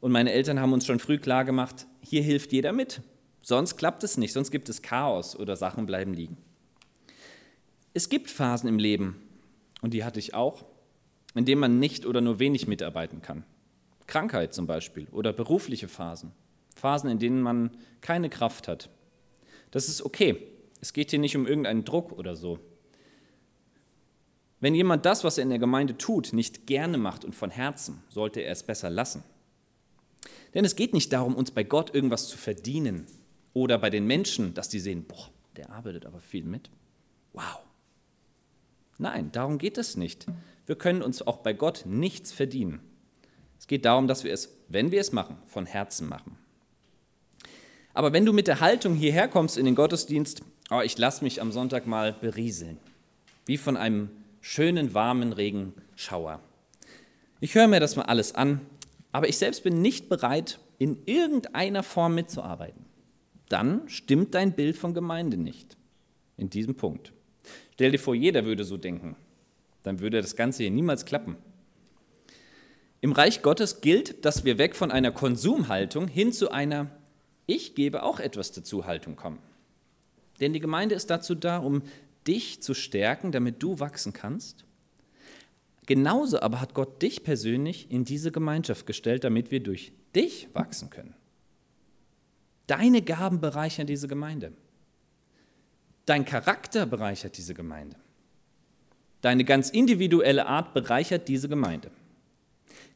und 0.00 0.12
meine 0.12 0.32
Eltern 0.32 0.60
haben 0.60 0.72
uns 0.72 0.86
schon 0.86 0.98
früh 0.98 1.18
klar 1.18 1.44
gemacht, 1.44 1.86
hier 2.00 2.22
hilft 2.22 2.52
jeder 2.52 2.72
mit. 2.72 3.00
Sonst 3.42 3.76
klappt 3.76 4.02
es 4.02 4.16
nicht, 4.16 4.32
sonst 4.32 4.50
gibt 4.50 4.68
es 4.68 4.82
Chaos 4.82 5.36
oder 5.36 5.56
Sachen 5.56 5.86
bleiben 5.86 6.14
liegen. 6.14 6.36
Es 7.94 8.08
gibt 8.08 8.30
Phasen 8.30 8.68
im 8.68 8.78
Leben, 8.78 9.22
und 9.82 9.94
die 9.94 10.04
hatte 10.04 10.18
ich 10.18 10.34
auch, 10.34 10.64
in 11.36 11.44
denen 11.44 11.60
man 11.60 11.78
nicht 11.78 12.06
oder 12.06 12.20
nur 12.20 12.38
wenig 12.38 12.66
mitarbeiten 12.66 13.22
kann. 13.22 13.44
Krankheit 14.06 14.54
zum 14.54 14.66
Beispiel 14.66 15.06
oder 15.12 15.32
berufliche 15.32 15.88
Phasen. 15.88 16.32
Phasen, 16.74 17.10
in 17.10 17.18
denen 17.18 17.42
man 17.42 17.70
keine 18.00 18.28
Kraft 18.28 18.68
hat. 18.68 18.90
Das 19.70 19.88
ist 19.88 20.02
okay. 20.02 20.42
Es 20.80 20.92
geht 20.92 21.10
hier 21.10 21.18
nicht 21.18 21.36
um 21.36 21.46
irgendeinen 21.46 21.84
Druck 21.84 22.12
oder 22.12 22.36
so. 22.36 22.58
Wenn 24.60 24.74
jemand 24.74 25.04
das, 25.04 25.24
was 25.24 25.38
er 25.38 25.42
in 25.42 25.50
der 25.50 25.58
Gemeinde 25.58 25.98
tut, 25.98 26.32
nicht 26.32 26.66
gerne 26.66 26.98
macht 26.98 27.24
und 27.24 27.34
von 27.34 27.50
Herzen, 27.50 28.02
sollte 28.08 28.40
er 28.40 28.52
es 28.52 28.62
besser 28.62 28.90
lassen. 28.90 29.22
Denn 30.54 30.64
es 30.64 30.76
geht 30.76 30.94
nicht 30.94 31.12
darum, 31.12 31.34
uns 31.34 31.50
bei 31.50 31.64
Gott 31.64 31.94
irgendwas 31.94 32.28
zu 32.28 32.38
verdienen 32.38 33.06
oder 33.52 33.78
bei 33.78 33.90
den 33.90 34.06
Menschen, 34.06 34.54
dass 34.54 34.68
die 34.68 34.80
sehen, 34.80 35.04
boah, 35.06 35.30
der 35.56 35.70
arbeitet 35.70 36.06
aber 36.06 36.20
viel 36.20 36.44
mit. 36.44 36.70
Wow, 37.32 37.66
Nein, 38.98 39.30
darum 39.32 39.58
geht 39.58 39.78
es 39.78 39.96
nicht. 39.96 40.26
Wir 40.66 40.76
können 40.76 41.02
uns 41.02 41.22
auch 41.22 41.38
bei 41.38 41.52
Gott 41.52 41.84
nichts 41.86 42.32
verdienen. 42.32 42.80
Es 43.58 43.66
geht 43.66 43.84
darum, 43.84 44.08
dass 44.08 44.24
wir 44.24 44.32
es, 44.32 44.56
wenn 44.68 44.90
wir 44.90 45.00
es 45.00 45.12
machen, 45.12 45.38
von 45.46 45.64
Herzen 45.64 46.08
machen. 46.08 46.36
Aber 47.94 48.12
wenn 48.12 48.26
du 48.26 48.32
mit 48.32 48.46
der 48.46 48.60
Haltung 48.60 48.94
hierher 48.94 49.28
kommst 49.28 49.56
in 49.56 49.64
den 49.64 49.74
Gottesdienst, 49.74 50.42
oh, 50.70 50.80
ich 50.80 50.98
lasse 50.98 51.24
mich 51.24 51.40
am 51.40 51.52
Sonntag 51.52 51.86
mal 51.86 52.12
berieseln, 52.12 52.78
wie 53.46 53.56
von 53.56 53.76
einem 53.76 54.10
schönen, 54.40 54.92
warmen 54.92 55.32
Regenschauer. 55.32 56.40
Ich 57.40 57.54
höre 57.54 57.68
mir 57.68 57.80
das 57.80 57.96
mal 57.96 58.02
alles 58.02 58.34
an, 58.34 58.60
aber 59.12 59.28
ich 59.28 59.38
selbst 59.38 59.64
bin 59.64 59.80
nicht 59.80 60.08
bereit, 60.08 60.58
in 60.78 60.98
irgendeiner 61.06 61.82
Form 61.82 62.14
mitzuarbeiten. 62.14 62.84
Dann 63.48 63.88
stimmt 63.88 64.34
dein 64.34 64.52
Bild 64.52 64.76
von 64.76 64.92
Gemeinde 64.92 65.36
nicht. 65.36 65.76
In 66.36 66.50
diesem 66.50 66.74
Punkt. 66.74 67.12
Stell 67.72 67.92
dir 67.92 67.98
vor, 67.98 68.14
jeder 68.14 68.44
würde 68.44 68.64
so 68.64 68.76
denken. 68.76 69.16
Dann 69.86 70.00
würde 70.00 70.20
das 70.20 70.34
Ganze 70.34 70.64
hier 70.64 70.72
niemals 70.72 71.04
klappen. 71.04 71.36
Im 73.00 73.12
Reich 73.12 73.42
Gottes 73.42 73.80
gilt, 73.82 74.24
dass 74.24 74.44
wir 74.44 74.58
weg 74.58 74.74
von 74.74 74.90
einer 74.90 75.12
Konsumhaltung 75.12 76.08
hin 76.08 76.32
zu 76.32 76.50
einer 76.50 76.90
Ich 77.46 77.76
gebe 77.76 78.02
auch 78.02 78.18
etwas 78.18 78.50
dazu 78.50 78.86
Haltung 78.86 79.14
kommen. 79.14 79.38
Denn 80.40 80.52
die 80.52 80.58
Gemeinde 80.58 80.96
ist 80.96 81.08
dazu 81.08 81.36
da, 81.36 81.58
um 81.58 81.82
dich 82.26 82.60
zu 82.64 82.74
stärken, 82.74 83.30
damit 83.30 83.62
du 83.62 83.78
wachsen 83.78 84.12
kannst. 84.12 84.64
Genauso 85.86 86.40
aber 86.40 86.60
hat 86.60 86.74
Gott 86.74 87.00
dich 87.00 87.22
persönlich 87.22 87.88
in 87.88 88.04
diese 88.04 88.32
Gemeinschaft 88.32 88.86
gestellt, 88.86 89.22
damit 89.22 89.52
wir 89.52 89.60
durch 89.60 89.92
dich 90.16 90.48
wachsen 90.52 90.90
können. 90.90 91.14
Deine 92.66 93.02
Gaben 93.02 93.40
bereichern 93.40 93.86
diese 93.86 94.08
Gemeinde. 94.08 94.52
Dein 96.06 96.24
Charakter 96.24 96.86
bereichert 96.86 97.38
diese 97.38 97.54
Gemeinde. 97.54 97.94
Deine 99.20 99.44
ganz 99.44 99.70
individuelle 99.70 100.46
Art 100.46 100.74
bereichert 100.74 101.28
diese 101.28 101.48
Gemeinde. 101.48 101.90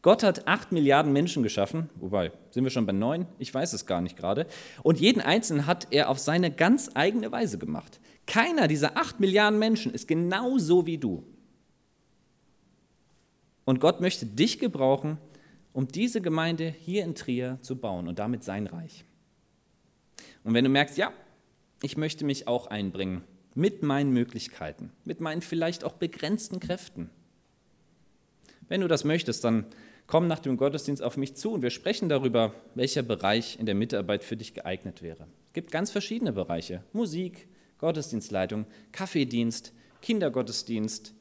Gott 0.03 0.23
hat 0.23 0.49
acht 0.49 0.73
Milliarden 0.73 1.13
Menschen 1.13 1.43
geschaffen, 1.43 1.91
wobei, 1.97 2.33
sind 2.51 2.65
wir 2.65 2.71
schon 2.71 2.87
bei 2.87 2.93
neun? 2.93 3.27
Ich 3.39 3.53
weiß 3.53 3.75
es 3.75 3.85
gar 3.85 4.01
nicht 4.01 4.17
gerade. 4.17 4.47
Und 4.83 4.99
jeden 4.99 5.21
Einzelnen 5.21 5.67
hat 5.67 5.89
er 5.91 6.09
auf 6.09 6.19
seine 6.19 6.51
ganz 6.51 6.91
eigene 6.95 7.31
Weise 7.33 7.59
gemacht. 7.59 8.01
Keiner 8.27 8.67
dieser 8.67 8.97
acht 8.97 9.21
Milliarden 9.21 9.59
Menschen 9.59 9.93
ist 9.93 10.09
genauso 10.09 10.87
wie 10.87 10.97
du. 10.97 11.25
Und 13.67 13.81
Gott 13.81 14.01
möchte 14.01 14.25
dich 14.25 14.59
gebrauchen, 14.59 15.19
um 15.73 15.87
diese 15.87 16.23
Gemeinde 16.23 16.75
hier 16.81 17.05
in 17.05 17.15
Trier 17.15 17.59
zu 17.61 17.77
bauen 17.77 18.09
und 18.09 18.19
damit 18.19 18.43
sein 18.43 18.67
Reich. 18.67 19.05
Und 20.45 20.55
wenn 20.55 20.65
du 20.65 20.71
merkst, 20.71 20.97
ja, 20.97 21.13
ich 21.83 21.97
möchte 21.97 22.25
mich 22.25 22.49
auch 22.49 22.69
einbringen 22.69 23.23
mit 23.55 23.83
meinen 23.83 24.13
Möglichkeiten, 24.13 24.93
mit 25.05 25.21
meinen 25.21 25.43
vielleicht 25.43 25.85
auch 25.85 25.95
begrenzten 25.95 26.61
Kräften. 26.61 27.11
Wenn 28.69 28.81
du 28.81 28.89
das 28.89 29.05
möchtest, 29.05 29.45
dann 29.45 29.67
komm 30.07 30.29
nach 30.29 30.39
dem 30.39 30.57
Gottesdienst 30.57 31.03
auf 31.03 31.17
mich 31.17 31.35
zu 31.35 31.53
und 31.53 31.63
wir 31.63 31.71
sprechen 31.71 32.09
darüber, 32.09 32.55
welcher 32.75 33.03
Bereich 33.03 33.59
in 33.59 33.67
der 33.67 33.75
Mitarbeit 33.75 34.25
für 34.25 34.37
dich 34.37 34.55
geeignet 34.55 35.03
wäre. 35.03 35.27
Es 35.49 35.55
gibt 35.55 35.71
ganz 35.71 35.91
verschiedene 35.91 36.33
Bereiche. 36.33 36.83
Musik, 36.93 37.49
Gottesdienstleitung, 37.79 38.67
Kaffeedienst, 38.93 39.73
Kindergottesdienst, 40.03 41.15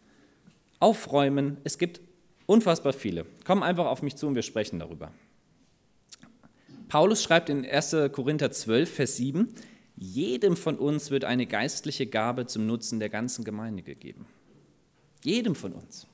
Aufräumen. 0.79 1.57
Es 1.63 1.77
gibt 1.77 2.01
unfassbar 2.45 2.93
viele. 2.93 3.25
Komm 3.45 3.63
einfach 3.63 3.86
auf 3.86 4.01
mich 4.01 4.15
zu 4.15 4.27
und 4.27 4.36
wir 4.36 4.41
sprechen 4.43 4.79
darüber. 4.79 5.12
Paulus 6.88 7.21
schreibt 7.21 7.50
in 7.50 7.65
1. 7.65 7.95
Korinther 8.12 8.51
12, 8.51 8.91
Vers 8.91 9.17
7, 9.17 9.53
jedem 9.99 10.55
von 10.55 10.77
uns 10.77 11.11
wird 11.11 11.25
eine 11.25 11.45
geistliche 11.45 12.07
Gabe 12.07 12.47
zum 12.47 12.65
Nutzen 12.65 12.99
der 12.99 13.09
ganzen 13.09 13.43
Gemeinde 13.43 13.83
gegeben. 13.83 14.25
Jedem 15.23 15.55
von 15.55 15.73
uns 15.73 16.07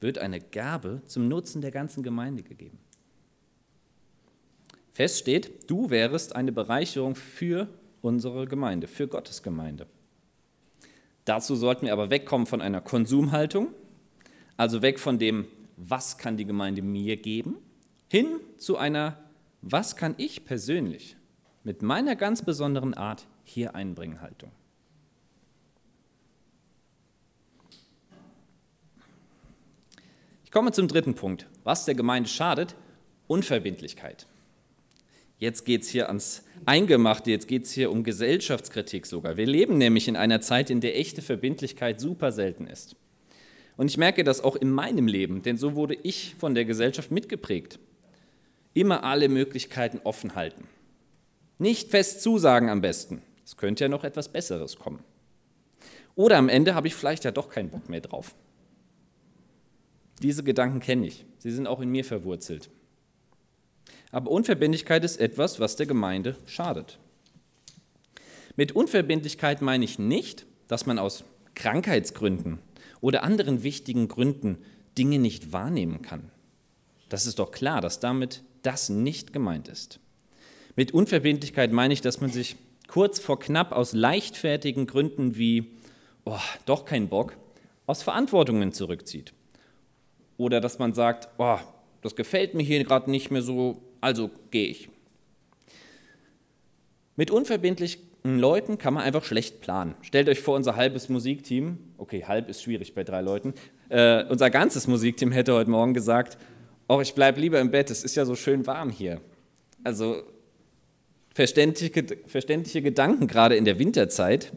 wird 0.00 0.18
eine 0.18 0.40
Gabe 0.40 1.02
zum 1.06 1.26
Nutzen 1.26 1.60
der 1.60 1.72
ganzen 1.72 2.04
Gemeinde 2.04 2.44
gegeben. 2.44 2.78
Fest 4.92 5.18
steht, 5.18 5.68
du 5.68 5.90
wärest 5.90 6.36
eine 6.36 6.52
Bereicherung 6.52 7.16
für 7.16 7.66
unsere 8.00 8.46
Gemeinde, 8.46 8.86
für 8.86 9.08
Gottes 9.08 9.42
Gemeinde. 9.42 9.88
Dazu 11.24 11.56
sollten 11.56 11.86
wir 11.86 11.92
aber 11.92 12.10
wegkommen 12.10 12.46
von 12.46 12.60
einer 12.60 12.80
Konsumhaltung, 12.80 13.74
also 14.56 14.82
weg 14.82 15.00
von 15.00 15.18
dem, 15.18 15.46
was 15.76 16.16
kann 16.16 16.36
die 16.36 16.44
Gemeinde 16.44 16.82
mir 16.82 17.16
geben, 17.16 17.56
hin 18.08 18.38
zu 18.56 18.76
einer, 18.76 19.18
was 19.62 19.96
kann 19.96 20.14
ich 20.18 20.44
persönlich 20.44 21.16
mit 21.64 21.82
meiner 21.82 22.14
ganz 22.14 22.42
besonderen 22.42 22.94
Art 22.94 23.26
hier 23.44 23.74
einbringen 23.74 24.20
Haltung. 24.20 24.50
Ich 30.44 30.50
komme 30.50 30.72
zum 30.72 30.88
dritten 30.88 31.14
Punkt. 31.14 31.46
Was 31.64 31.84
der 31.84 31.94
Gemeinde 31.94 32.28
schadet? 32.28 32.74
Unverbindlichkeit. 33.26 34.26
Jetzt 35.38 35.64
geht 35.64 35.82
es 35.82 35.88
hier 35.88 36.08
ans 36.08 36.44
Eingemachte, 36.66 37.30
jetzt 37.30 37.48
geht 37.48 37.64
es 37.64 37.72
hier 37.72 37.90
um 37.90 38.04
Gesellschaftskritik 38.04 39.06
sogar. 39.06 39.36
Wir 39.36 39.46
leben 39.46 39.78
nämlich 39.78 40.06
in 40.06 40.14
einer 40.14 40.40
Zeit, 40.40 40.70
in 40.70 40.80
der 40.80 40.96
echte 40.96 41.22
Verbindlichkeit 41.22 42.00
super 42.00 42.30
selten 42.30 42.66
ist. 42.66 42.94
Und 43.76 43.90
ich 43.90 43.96
merke 43.96 44.22
das 44.22 44.40
auch 44.40 44.54
in 44.54 44.70
meinem 44.70 45.08
Leben, 45.08 45.42
denn 45.42 45.56
so 45.56 45.74
wurde 45.74 45.94
ich 45.94 46.36
von 46.38 46.54
der 46.54 46.64
Gesellschaft 46.64 47.10
mitgeprägt. 47.10 47.80
Immer 48.74 49.02
alle 49.02 49.28
Möglichkeiten 49.28 50.00
offen 50.04 50.34
halten. 50.34 50.68
Nicht 51.58 51.90
fest 51.90 52.22
zusagen 52.22 52.68
am 52.68 52.80
besten. 52.80 53.22
Es 53.52 53.58
könnte 53.58 53.84
ja 53.84 53.88
noch 53.90 54.02
etwas 54.02 54.30
Besseres 54.30 54.76
kommen. 54.76 55.04
Oder 56.14 56.38
am 56.38 56.48
Ende 56.48 56.74
habe 56.74 56.88
ich 56.88 56.94
vielleicht 56.94 57.24
ja 57.24 57.30
doch 57.30 57.50
keinen 57.50 57.68
Bock 57.68 57.86
mehr 57.86 58.00
drauf. 58.00 58.34
Diese 60.22 60.42
Gedanken 60.42 60.80
kenne 60.80 61.06
ich. 61.06 61.26
Sie 61.36 61.50
sind 61.50 61.66
auch 61.66 61.80
in 61.80 61.90
mir 61.90 62.02
verwurzelt. 62.02 62.70
Aber 64.10 64.30
Unverbindlichkeit 64.30 65.04
ist 65.04 65.20
etwas, 65.20 65.60
was 65.60 65.76
der 65.76 65.84
Gemeinde 65.84 66.34
schadet. 66.46 66.98
Mit 68.56 68.72
Unverbindlichkeit 68.72 69.60
meine 69.60 69.84
ich 69.84 69.98
nicht, 69.98 70.46
dass 70.66 70.86
man 70.86 70.98
aus 70.98 71.22
Krankheitsgründen 71.54 72.58
oder 73.02 73.22
anderen 73.22 73.62
wichtigen 73.62 74.08
Gründen 74.08 74.64
Dinge 74.96 75.18
nicht 75.18 75.52
wahrnehmen 75.52 76.00
kann. 76.00 76.30
Das 77.10 77.26
ist 77.26 77.38
doch 77.38 77.50
klar, 77.50 77.82
dass 77.82 78.00
damit 78.00 78.44
das 78.62 78.88
nicht 78.88 79.34
gemeint 79.34 79.68
ist. 79.68 80.00
Mit 80.74 80.94
Unverbindlichkeit 80.94 81.70
meine 81.70 81.92
ich, 81.92 82.00
dass 82.00 82.22
man 82.22 82.30
sich 82.30 82.56
kurz 82.92 83.18
vor 83.18 83.40
knapp 83.40 83.72
aus 83.72 83.94
leichtfertigen 83.94 84.86
Gründen 84.86 85.38
wie, 85.38 85.70
oh, 86.26 86.36
doch 86.66 86.84
kein 86.84 87.08
Bock, 87.08 87.38
aus 87.86 88.02
Verantwortungen 88.02 88.72
zurückzieht. 88.72 89.32
Oder 90.36 90.60
dass 90.60 90.78
man 90.78 90.92
sagt, 90.92 91.30
oh, 91.38 91.56
das 92.02 92.16
gefällt 92.16 92.52
mir 92.52 92.62
hier 92.62 92.84
gerade 92.84 93.10
nicht 93.10 93.30
mehr 93.30 93.40
so, 93.40 93.80
also 94.02 94.30
gehe 94.50 94.66
ich. 94.66 94.90
Mit 97.16 97.30
unverbindlichen 97.30 98.02
Leuten 98.24 98.76
kann 98.76 98.92
man 98.92 99.04
einfach 99.04 99.24
schlecht 99.24 99.62
planen. 99.62 99.94
Stellt 100.02 100.28
euch 100.28 100.40
vor, 100.40 100.54
unser 100.54 100.76
halbes 100.76 101.08
Musikteam, 101.08 101.78
okay, 101.96 102.26
halb 102.26 102.50
ist 102.50 102.62
schwierig 102.62 102.94
bei 102.94 103.04
drei 103.04 103.22
Leuten, 103.22 103.54
äh, 103.88 104.26
unser 104.26 104.50
ganzes 104.50 104.86
Musikteam 104.86 105.32
hätte 105.32 105.54
heute 105.54 105.70
Morgen 105.70 105.94
gesagt, 105.94 106.36
oh, 106.88 107.00
ich 107.00 107.14
bleibe 107.14 107.40
lieber 107.40 107.58
im 107.58 107.70
Bett, 107.70 107.90
es 107.90 108.04
ist 108.04 108.16
ja 108.16 108.26
so 108.26 108.34
schön 108.34 108.66
warm 108.66 108.90
hier. 108.90 109.22
Also 109.82 110.24
verständliche, 111.34 112.04
verständliche 112.26 112.82
Gedanken, 112.82 113.26
gerade 113.26 113.56
in 113.56 113.64
der 113.64 113.78
Winterzeit. 113.78 114.52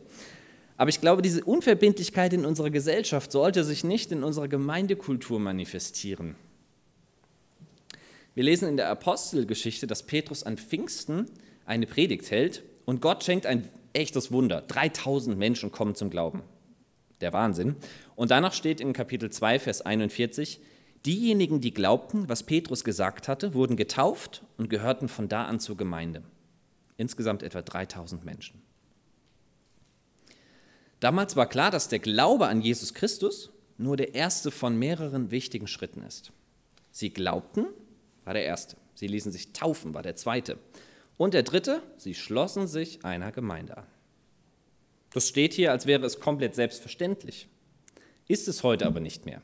Aber 0.78 0.90
ich 0.90 1.00
glaube, 1.00 1.22
diese 1.22 1.44
Unverbindlichkeit 1.44 2.34
in 2.34 2.46
unserer 2.46 2.70
Gesellschaft 2.70 3.32
sollte 3.32 3.64
sich 3.64 3.84
nicht 3.84 4.12
in 4.12 4.24
unserer 4.24 4.48
Gemeindekultur 4.48 5.40
manifestieren. 5.40 6.36
Wir 8.34 8.44
lesen 8.44 8.68
in 8.68 8.78
der 8.78 8.90
Apostelgeschichte, 8.90 9.88
dass 9.88 10.04
Petrus 10.04 10.44
an 10.44 10.58
Pfingsten 10.58 11.28
eine 11.66 11.86
Predigt 11.86 12.30
hält 12.32 12.64
und 12.84 13.02
Gott 13.02 13.24
schenkt 13.24 13.46
ein 13.46 13.70
echtes 13.94 14.32
Wunder. 14.34 14.62
3000 14.62 15.38
Menschen 15.38 15.72
kommen 15.72 15.96
zum 15.96 16.10
Glauben. 16.10 16.44
Der 17.22 17.32
Wahnsinn. 17.32 17.78
Und 18.18 18.32
danach 18.32 18.52
steht 18.52 18.82
in 18.82 18.92
Kapitel 18.92 19.30
2, 19.30 19.60
Vers 19.60 19.82
41, 19.82 20.60
diejenigen, 21.06 21.62
die 21.62 21.74
glaubten, 21.74 22.28
was 22.28 22.44
Petrus 22.44 22.84
gesagt 22.84 23.30
hatte, 23.30 23.54
wurden 23.54 23.78
getauft 23.78 24.44
und 24.58 24.70
gehörten 24.70 25.08
von 25.08 25.30
da 25.30 25.46
an 25.46 25.62
zur 25.62 25.78
Gemeinde. 25.78 26.24
Insgesamt 26.98 27.44
etwa 27.44 27.62
3000 27.62 28.24
Menschen. 28.24 28.62
Damals 31.00 31.36
war 31.36 31.48
klar, 31.48 31.72
dass 31.72 31.88
der 31.88 32.00
Glaube 32.00 32.48
an 32.48 32.62
Jesus 32.62 32.94
Christus 32.94 33.52
nur 33.78 33.98
der 33.98 34.16
erste 34.16 34.52
von 34.52 34.78
mehreren 34.78 35.32
wichtigen 35.32 35.68
Schritten 35.68 36.02
ist. 36.02 36.32
Sie 36.92 37.12
glaubten 37.12 37.68
war 38.26 38.34
der 38.34 38.44
erste. 38.44 38.76
Sie 38.96 39.08
ließen 39.08 39.32
sich 39.32 39.54
taufen, 39.54 39.94
war 39.94 40.02
der 40.02 40.16
zweite. 40.16 40.58
Und 41.16 41.34
der 41.34 41.44
dritte, 41.44 41.82
sie 41.98 42.14
schlossen 42.14 42.68
sich 42.68 43.06
einer 43.06 43.32
Gemeinde 43.32 43.78
an. 43.78 43.88
Das 45.14 45.30
steht 45.30 45.54
hier, 45.54 45.72
als 45.72 45.86
wäre 45.86 46.06
es 46.06 46.20
komplett 46.20 46.56
selbstverständlich. 46.56 47.48
Ist 48.28 48.48
es 48.50 48.64
heute 48.64 48.86
aber 48.86 49.00
nicht 49.00 49.26
mehr. 49.26 49.42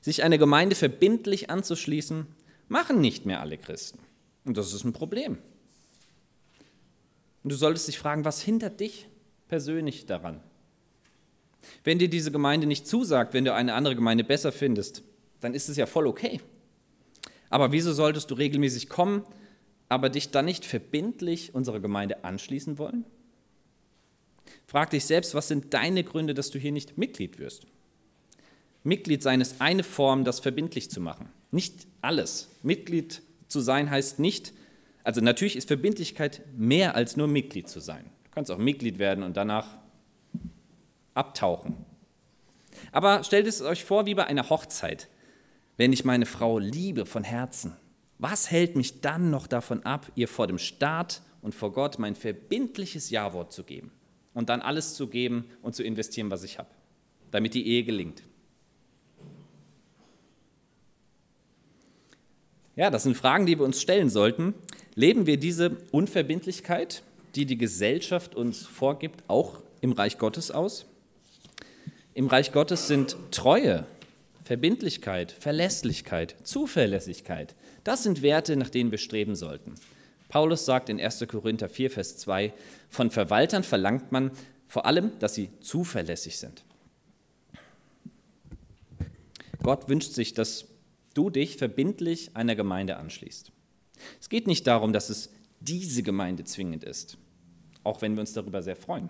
Sich 0.00 0.22
einer 0.22 0.38
Gemeinde 0.38 0.76
verbindlich 0.76 1.50
anzuschließen, 1.50 2.26
machen 2.68 3.00
nicht 3.00 3.26
mehr 3.26 3.40
alle 3.40 3.58
Christen. 3.58 3.98
Und 4.44 4.56
das 4.56 4.72
ist 4.72 4.84
ein 4.84 4.92
Problem. 4.92 5.38
Und 7.46 7.52
du 7.52 7.56
solltest 7.56 7.86
dich 7.86 7.96
fragen, 7.96 8.24
was 8.24 8.42
hindert 8.42 8.80
dich 8.80 9.06
persönlich 9.46 10.04
daran? 10.04 10.40
Wenn 11.84 12.00
dir 12.00 12.08
diese 12.08 12.32
Gemeinde 12.32 12.66
nicht 12.66 12.88
zusagt, 12.88 13.34
wenn 13.34 13.44
du 13.44 13.54
eine 13.54 13.74
andere 13.74 13.94
Gemeinde 13.94 14.24
besser 14.24 14.50
findest, 14.50 15.04
dann 15.38 15.54
ist 15.54 15.68
es 15.68 15.76
ja 15.76 15.86
voll 15.86 16.08
okay. 16.08 16.40
Aber 17.48 17.70
wieso 17.70 17.92
solltest 17.92 18.32
du 18.32 18.34
regelmäßig 18.34 18.88
kommen, 18.88 19.22
aber 19.88 20.08
dich 20.08 20.32
dann 20.32 20.46
nicht 20.46 20.64
verbindlich 20.64 21.54
unserer 21.54 21.78
Gemeinde 21.78 22.24
anschließen 22.24 22.78
wollen? 22.78 23.04
Frag 24.66 24.90
dich 24.90 25.04
selbst, 25.04 25.36
was 25.36 25.46
sind 25.46 25.72
deine 25.72 26.02
Gründe, 26.02 26.34
dass 26.34 26.50
du 26.50 26.58
hier 26.58 26.72
nicht 26.72 26.98
Mitglied 26.98 27.38
wirst? 27.38 27.68
Mitglied 28.82 29.22
sein 29.22 29.40
ist 29.40 29.60
eine 29.60 29.84
Form, 29.84 30.24
das 30.24 30.40
verbindlich 30.40 30.90
zu 30.90 31.00
machen. 31.00 31.28
Nicht 31.52 31.86
alles. 32.02 32.48
Mitglied 32.64 33.22
zu 33.46 33.60
sein 33.60 33.88
heißt 33.88 34.18
nicht, 34.18 34.52
also 35.06 35.20
natürlich 35.20 35.56
ist 35.56 35.68
Verbindlichkeit 35.68 36.42
mehr 36.56 36.94
als 36.94 37.16
nur 37.16 37.28
Mitglied 37.28 37.68
zu 37.68 37.80
sein. 37.80 38.04
Du 38.24 38.30
kannst 38.32 38.50
auch 38.50 38.58
Mitglied 38.58 38.98
werden 38.98 39.24
und 39.24 39.36
danach 39.36 39.78
abtauchen. 41.14 41.76
Aber 42.92 43.24
stellt 43.24 43.46
es 43.46 43.62
euch 43.62 43.84
vor 43.84 44.06
wie 44.06 44.14
bei 44.14 44.26
einer 44.26 44.50
Hochzeit 44.50 45.08
wenn 45.76 45.92
ich 45.92 46.04
meine 46.04 46.26
Frau 46.26 46.58
liebe 46.58 47.06
von 47.06 47.24
Herzen, 47.24 47.76
was 48.18 48.50
hält 48.50 48.76
mich 48.76 49.00
dann 49.00 49.30
noch 49.30 49.46
davon 49.46 49.84
ab, 49.84 50.10
ihr 50.14 50.28
vor 50.28 50.46
dem 50.46 50.58
Staat 50.58 51.22
und 51.42 51.54
vor 51.54 51.72
Gott 51.72 51.98
mein 51.98 52.14
verbindliches 52.14 53.10
Ja-Wort 53.10 53.52
zu 53.52 53.62
geben 53.62 53.92
und 54.32 54.48
dann 54.48 54.62
alles 54.62 54.94
zu 54.94 55.08
geben 55.08 55.44
und 55.62 55.74
zu 55.74 55.82
investieren, 55.82 56.30
was 56.30 56.42
ich 56.42 56.58
habe, 56.58 56.70
damit 57.30 57.54
die 57.54 57.66
Ehe 57.66 57.84
gelingt? 57.84 58.22
Ja, 62.76 62.90
das 62.90 63.04
sind 63.04 63.16
Fragen, 63.16 63.46
die 63.46 63.58
wir 63.58 63.64
uns 63.64 63.80
stellen 63.80 64.10
sollten. 64.10 64.54
Leben 64.94 65.26
wir 65.26 65.38
diese 65.38 65.78
Unverbindlichkeit, 65.92 67.02
die 67.34 67.46
die 67.46 67.56
Gesellschaft 67.56 68.34
uns 68.34 68.66
vorgibt, 68.66 69.24
auch 69.28 69.60
im 69.80 69.92
Reich 69.92 70.18
Gottes 70.18 70.50
aus? 70.50 70.84
Im 72.12 72.26
Reich 72.26 72.52
Gottes 72.52 72.86
sind 72.86 73.16
Treue 73.30 73.86
Verbindlichkeit, 74.44 75.32
Verlässlichkeit, 75.32 76.36
Zuverlässigkeit, 76.44 77.56
das 77.82 78.04
sind 78.04 78.22
Werte, 78.22 78.56
nach 78.56 78.70
denen 78.70 78.92
wir 78.92 78.98
streben 78.98 79.34
sollten. 79.34 79.74
Paulus 80.28 80.64
sagt 80.64 80.88
in 80.88 81.00
1. 81.00 81.26
Korinther 81.26 81.68
4, 81.68 81.90
Vers 81.90 82.16
2, 82.18 82.52
von 82.88 83.10
Verwaltern 83.10 83.64
verlangt 83.64 84.12
man 84.12 84.30
vor 84.68 84.86
allem, 84.86 85.10
dass 85.18 85.34
sie 85.34 85.48
zuverlässig 85.60 86.38
sind. 86.38 86.62
Gott 89.62 89.88
wünscht 89.88 90.12
sich, 90.12 90.32
dass 90.32 90.66
du 91.16 91.30
dich 91.30 91.56
verbindlich 91.56 92.30
einer 92.34 92.54
Gemeinde 92.54 92.96
anschließt. 92.96 93.52
Es 94.20 94.28
geht 94.28 94.46
nicht 94.46 94.66
darum, 94.66 94.92
dass 94.92 95.08
es 95.10 95.30
diese 95.60 96.02
Gemeinde 96.02 96.44
zwingend 96.44 96.84
ist. 96.84 97.18
auch 97.86 98.02
wenn 98.02 98.14
wir 98.14 98.20
uns 98.20 98.32
darüber 98.32 98.62
sehr 98.62 98.76
freuen. 98.76 99.08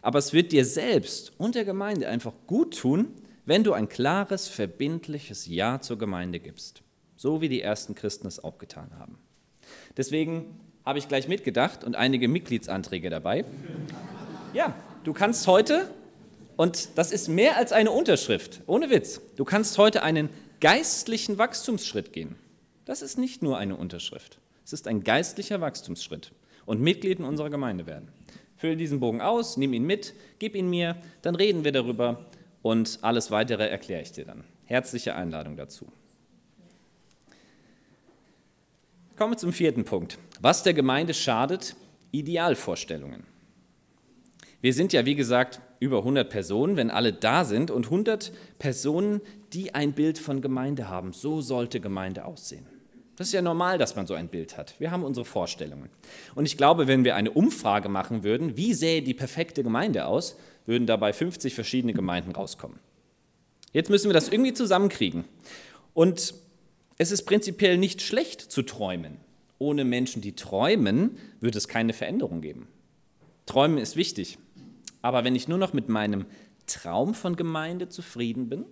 Aber 0.00 0.18
es 0.20 0.32
wird 0.32 0.52
dir 0.52 0.64
selbst 0.64 1.32
und 1.36 1.56
der 1.56 1.64
Gemeinde 1.64 2.08
einfach 2.08 2.32
gut 2.46 2.78
tun, 2.78 3.08
wenn 3.44 3.64
du 3.64 3.72
ein 3.72 3.88
klares, 3.88 4.48
verbindliches 4.48 5.46
Ja 5.46 5.80
zur 5.80 5.98
Gemeinde 5.98 6.38
gibst. 6.38 6.82
So 7.16 7.40
wie 7.40 7.48
die 7.48 7.60
ersten 7.60 7.94
Christen 7.94 8.26
es 8.26 8.42
auch 8.42 8.58
getan 8.58 8.92
haben. 8.98 9.18
Deswegen 9.96 10.60
habe 10.84 10.98
ich 10.98 11.08
gleich 11.08 11.28
mitgedacht 11.28 11.84
und 11.84 11.96
einige 11.96 12.28
Mitgliedsanträge 12.28 13.10
dabei. 13.10 13.44
Ja, 14.52 14.74
du 15.02 15.12
kannst 15.12 15.46
heute, 15.46 15.90
und 16.56 16.90
das 16.96 17.10
ist 17.10 17.28
mehr 17.28 17.56
als 17.56 17.72
eine 17.72 17.90
Unterschrift, 17.90 18.60
ohne 18.66 18.90
Witz, 18.90 19.20
du 19.36 19.44
kannst 19.44 19.76
heute 19.78 20.02
einen 20.02 20.28
geistlichen 20.64 21.36
Wachstumsschritt 21.36 22.14
gehen. 22.14 22.36
Das 22.86 23.02
ist 23.02 23.18
nicht 23.18 23.42
nur 23.42 23.58
eine 23.58 23.76
Unterschrift, 23.76 24.38
es 24.64 24.72
ist 24.72 24.88
ein 24.88 25.04
geistlicher 25.04 25.60
Wachstumsschritt 25.60 26.32
und 26.64 26.80
Mitglied 26.80 27.18
in 27.18 27.26
unserer 27.26 27.50
Gemeinde 27.50 27.86
werden. 27.86 28.08
Fülle 28.56 28.78
diesen 28.78 28.98
Bogen 28.98 29.20
aus, 29.20 29.58
nimm 29.58 29.74
ihn 29.74 29.84
mit, 29.84 30.14
gib 30.38 30.54
ihn 30.54 30.70
mir, 30.70 30.96
dann 31.20 31.34
reden 31.34 31.64
wir 31.64 31.72
darüber 31.72 32.24
und 32.62 32.98
alles 33.02 33.30
weitere 33.30 33.68
erkläre 33.68 34.00
ich 34.00 34.12
dir 34.12 34.24
dann. 34.24 34.42
Herzliche 34.64 35.14
Einladung 35.14 35.58
dazu. 35.58 35.86
Kommen 39.18 39.34
wir 39.34 39.38
zum 39.38 39.52
vierten 39.52 39.84
Punkt. 39.84 40.16
Was 40.40 40.62
der 40.62 40.72
Gemeinde 40.72 41.12
schadet, 41.12 41.76
Idealvorstellungen. 42.10 43.33
Wir 44.64 44.72
sind 44.72 44.94
ja, 44.94 45.04
wie 45.04 45.14
gesagt, 45.14 45.60
über 45.78 45.98
100 45.98 46.30
Personen, 46.30 46.78
wenn 46.78 46.90
alle 46.90 47.12
da 47.12 47.44
sind 47.44 47.70
und 47.70 47.84
100 47.84 48.32
Personen, 48.58 49.20
die 49.52 49.74
ein 49.74 49.92
Bild 49.92 50.16
von 50.16 50.40
Gemeinde 50.40 50.88
haben. 50.88 51.12
So 51.12 51.42
sollte 51.42 51.80
Gemeinde 51.80 52.24
aussehen. 52.24 52.64
Das 53.16 53.26
ist 53.26 53.34
ja 53.34 53.42
normal, 53.42 53.76
dass 53.76 53.94
man 53.94 54.06
so 54.06 54.14
ein 54.14 54.28
Bild 54.28 54.56
hat. 54.56 54.74
Wir 54.78 54.90
haben 54.90 55.04
unsere 55.04 55.26
Vorstellungen. 55.26 55.90
Und 56.34 56.46
ich 56.46 56.56
glaube, 56.56 56.86
wenn 56.86 57.04
wir 57.04 57.14
eine 57.14 57.30
Umfrage 57.30 57.90
machen 57.90 58.24
würden, 58.24 58.56
wie 58.56 58.72
sähe 58.72 59.02
die 59.02 59.12
perfekte 59.12 59.62
Gemeinde 59.62 60.06
aus, 60.06 60.38
würden 60.64 60.86
dabei 60.86 61.12
50 61.12 61.52
verschiedene 61.52 61.92
Gemeinden 61.92 62.30
rauskommen. 62.30 62.78
Jetzt 63.74 63.90
müssen 63.90 64.08
wir 64.08 64.14
das 64.14 64.30
irgendwie 64.30 64.54
zusammenkriegen. 64.54 65.24
Und 65.92 66.32
es 66.96 67.10
ist 67.10 67.24
prinzipiell 67.24 67.76
nicht 67.76 68.00
schlecht 68.00 68.40
zu 68.40 68.62
träumen. 68.62 69.18
Ohne 69.58 69.84
Menschen, 69.84 70.22
die 70.22 70.34
träumen, 70.34 71.18
wird 71.40 71.54
es 71.54 71.68
keine 71.68 71.92
Veränderung 71.92 72.40
geben. 72.40 72.66
Träumen 73.44 73.76
ist 73.76 73.96
wichtig. 73.96 74.38
Aber 75.04 75.22
wenn 75.22 75.36
ich 75.36 75.48
nur 75.48 75.58
noch 75.58 75.74
mit 75.74 75.90
meinem 75.90 76.24
Traum 76.66 77.12
von 77.12 77.36
Gemeinde 77.36 77.90
zufrieden 77.90 78.48
bin 78.48 78.64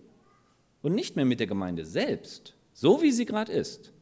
und 0.81 0.95
nicht 0.95 1.15
mehr 1.15 1.27
mit 1.27 1.41
der 1.41 1.47
Gemeinde 1.47 1.85
selbst, 1.85 2.55
so 2.73 3.03
wie 3.03 3.13
sie 3.13 3.27
gerade 3.27 3.53
ist, 3.53 3.93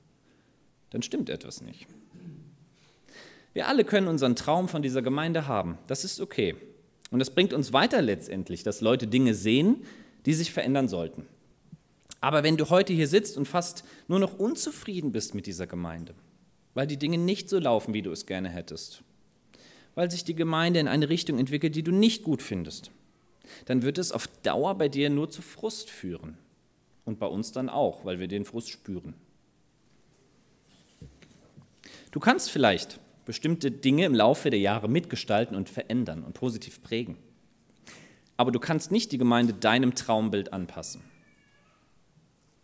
dann 0.91 1.03
stimmt 1.03 1.29
etwas 1.29 1.61
nicht. 1.61 1.89
Wir 3.53 3.67
alle 3.67 3.85
können 3.85 4.07
unseren 4.07 4.37
Traum 4.37 4.69
von 4.69 4.81
dieser 4.81 5.03
Gemeinde 5.03 5.49
haben. 5.49 5.77
Das 5.89 6.05
ist 6.05 6.21
okay. 6.21 6.55
Und 7.11 7.19
das 7.19 7.31
bringt 7.31 7.53
uns 7.53 7.73
weiter 7.73 8.01
letztendlich, 8.01 8.63
dass 8.63 8.81
Leute 8.81 9.09
Dinge 9.09 9.35
sehen, 9.35 9.83
die 10.25 10.35
sich 10.35 10.53
verändern 10.53 10.87
sollten. 10.87 11.27
Aber 12.21 12.45
wenn 12.45 12.57
du 12.57 12.71
heute 12.71 12.93
hier 12.93 13.09
sitzt 13.09 13.39
und 13.39 13.49
fast 13.49 13.83
nur 14.07 14.21
noch 14.21 14.39
unzufrieden 14.39 15.11
bist 15.11 15.35
mit 15.35 15.47
dieser 15.47 15.67
Gemeinde, 15.67 16.15
weil 16.75 16.87
die 16.87 16.97
Dinge 16.97 17.19
nicht 17.19 17.49
so 17.49 17.59
laufen, 17.59 17.93
wie 17.93 18.03
du 18.03 18.13
es 18.13 18.25
gerne 18.25 18.51
hättest, 18.51 19.03
weil 19.95 20.11
sich 20.11 20.25
die 20.25 20.35
Gemeinde 20.35 20.81
in 20.81 20.89
eine 20.89 21.09
Richtung 21.09 21.39
entwickelt, 21.39 21.75
die 21.75 21.83
du 21.83 21.93
nicht 21.93 22.23
gut 22.23 22.43
findest, 22.43 22.91
dann 23.67 23.83
wird 23.83 23.99
es 23.99 24.13
auf 24.13 24.27
Dauer 24.43 24.77
bei 24.77 24.89
dir 24.89 25.11
nur 25.11 25.31
zu 25.31 25.43
Frust 25.43 25.91
führen. 25.91 26.39
Und 27.05 27.19
bei 27.19 27.27
uns 27.27 27.51
dann 27.51 27.69
auch, 27.69 28.05
weil 28.05 28.21
wir 28.21 28.29
den 28.29 28.45
Frust 28.45 28.69
spüren. 28.69 29.15
Du 32.13 32.21
kannst 32.21 32.51
vielleicht 32.51 33.01
bestimmte 33.25 33.71
Dinge 33.71 34.05
im 34.05 34.15
Laufe 34.15 34.51
der 34.51 34.59
Jahre 34.59 34.89
mitgestalten 34.89 35.57
und 35.57 35.69
verändern 35.69 36.25
und 36.25 36.35
positiv 36.35 36.83
prägen. 36.83 37.17
Aber 38.37 38.53
du 38.53 38.59
kannst 38.59 38.91
nicht 38.91 39.13
die 39.13 39.19
Gemeinde 39.19 39.55
deinem 39.55 39.95
Traumbild 39.95 40.53
anpassen. 40.53 41.03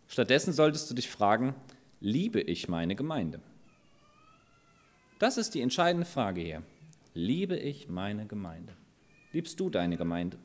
Stattdessen 0.07 0.53
solltest 0.53 0.89
du 0.89 0.93
dich 0.93 1.09
fragen, 1.09 1.55
liebe 1.99 2.41
ich 2.41 2.67
meine 2.67 2.95
Gemeinde? 2.95 3.39
Das 5.19 5.37
ist 5.37 5.55
die 5.55 5.61
entscheidende 5.61 6.05
Frage 6.05 6.41
hier. 6.41 6.63
Liebe 7.17 7.57
ich 7.57 7.89
meine 7.89 8.27
Gemeinde? 8.27 8.77
Liebst 9.33 9.59
du 9.59 9.71
deine 9.71 9.97
Gemeinde? 9.97 10.37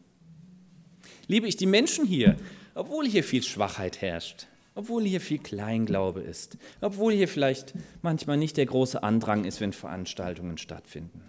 Liebe 1.26 1.46
ich 1.46 1.56
die 1.56 1.66
Menschen 1.66 2.06
hier, 2.06 2.34
obwohl 2.74 3.06
hier 3.06 3.24
viel 3.24 3.42
Schwachheit 3.42 4.00
herrscht? 4.00 4.46
obwohl 4.74 5.04
hier 5.04 5.20
viel 5.20 5.38
Kleinglaube 5.38 6.20
ist, 6.20 6.56
obwohl 6.80 7.12
hier 7.12 7.28
vielleicht 7.28 7.74
manchmal 8.00 8.38
nicht 8.38 8.56
der 8.56 8.64
große 8.64 9.02
Andrang 9.02 9.44
ist, 9.44 9.60
wenn 9.60 9.74
Veranstaltungen 9.74 10.56
stattfinden. 10.56 11.28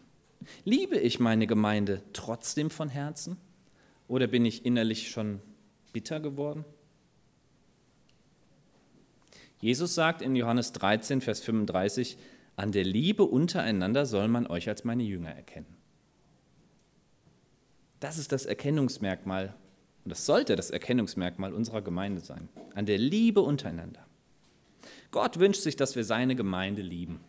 Liebe 0.64 0.98
ich 0.98 1.20
meine 1.20 1.46
Gemeinde 1.46 2.02
trotzdem 2.14 2.70
von 2.70 2.88
Herzen 2.88 3.36
oder 4.08 4.28
bin 4.28 4.46
ich 4.46 4.66
innerlich 4.66 5.12
schon 5.12 5.42
bitter 5.92 6.22
geworden? 6.22 6.64
Jesus 9.60 9.94
sagt 9.94 10.22
in 10.22 10.38
Johannes 10.38 10.72
13, 10.72 11.20
Vers 11.20 11.42
35, 11.42 12.18
an 12.56 12.72
der 12.72 12.84
Liebe 12.84 13.24
untereinander 13.24 14.06
soll 14.06 14.28
man 14.28 14.48
euch 14.48 14.70
als 14.70 14.84
meine 14.84 15.04
Jünger 15.04 15.32
erkennen. 15.32 15.78
Das 18.00 18.18
ist 18.18 18.32
das 18.32 18.46
Erkennungsmerkmal 18.46 19.56
und 20.04 20.10
das 20.10 20.26
sollte 20.26 20.56
das 20.56 20.70
Erkennungsmerkmal 20.70 21.54
unserer 21.54 21.82
Gemeinde 21.82 22.22
sein, 22.22 22.50
an 22.76 22.86
der 22.86 22.98
Liebe 22.98 23.42
untereinander. 23.42 24.06
Gott 25.12 25.40
wünscht 25.40 25.62
sich, 25.62 25.76
dass 25.76 25.96
wir 25.96 26.04
seine 26.04 26.36
Gemeinde 26.36 26.82
lieben. 26.82 27.22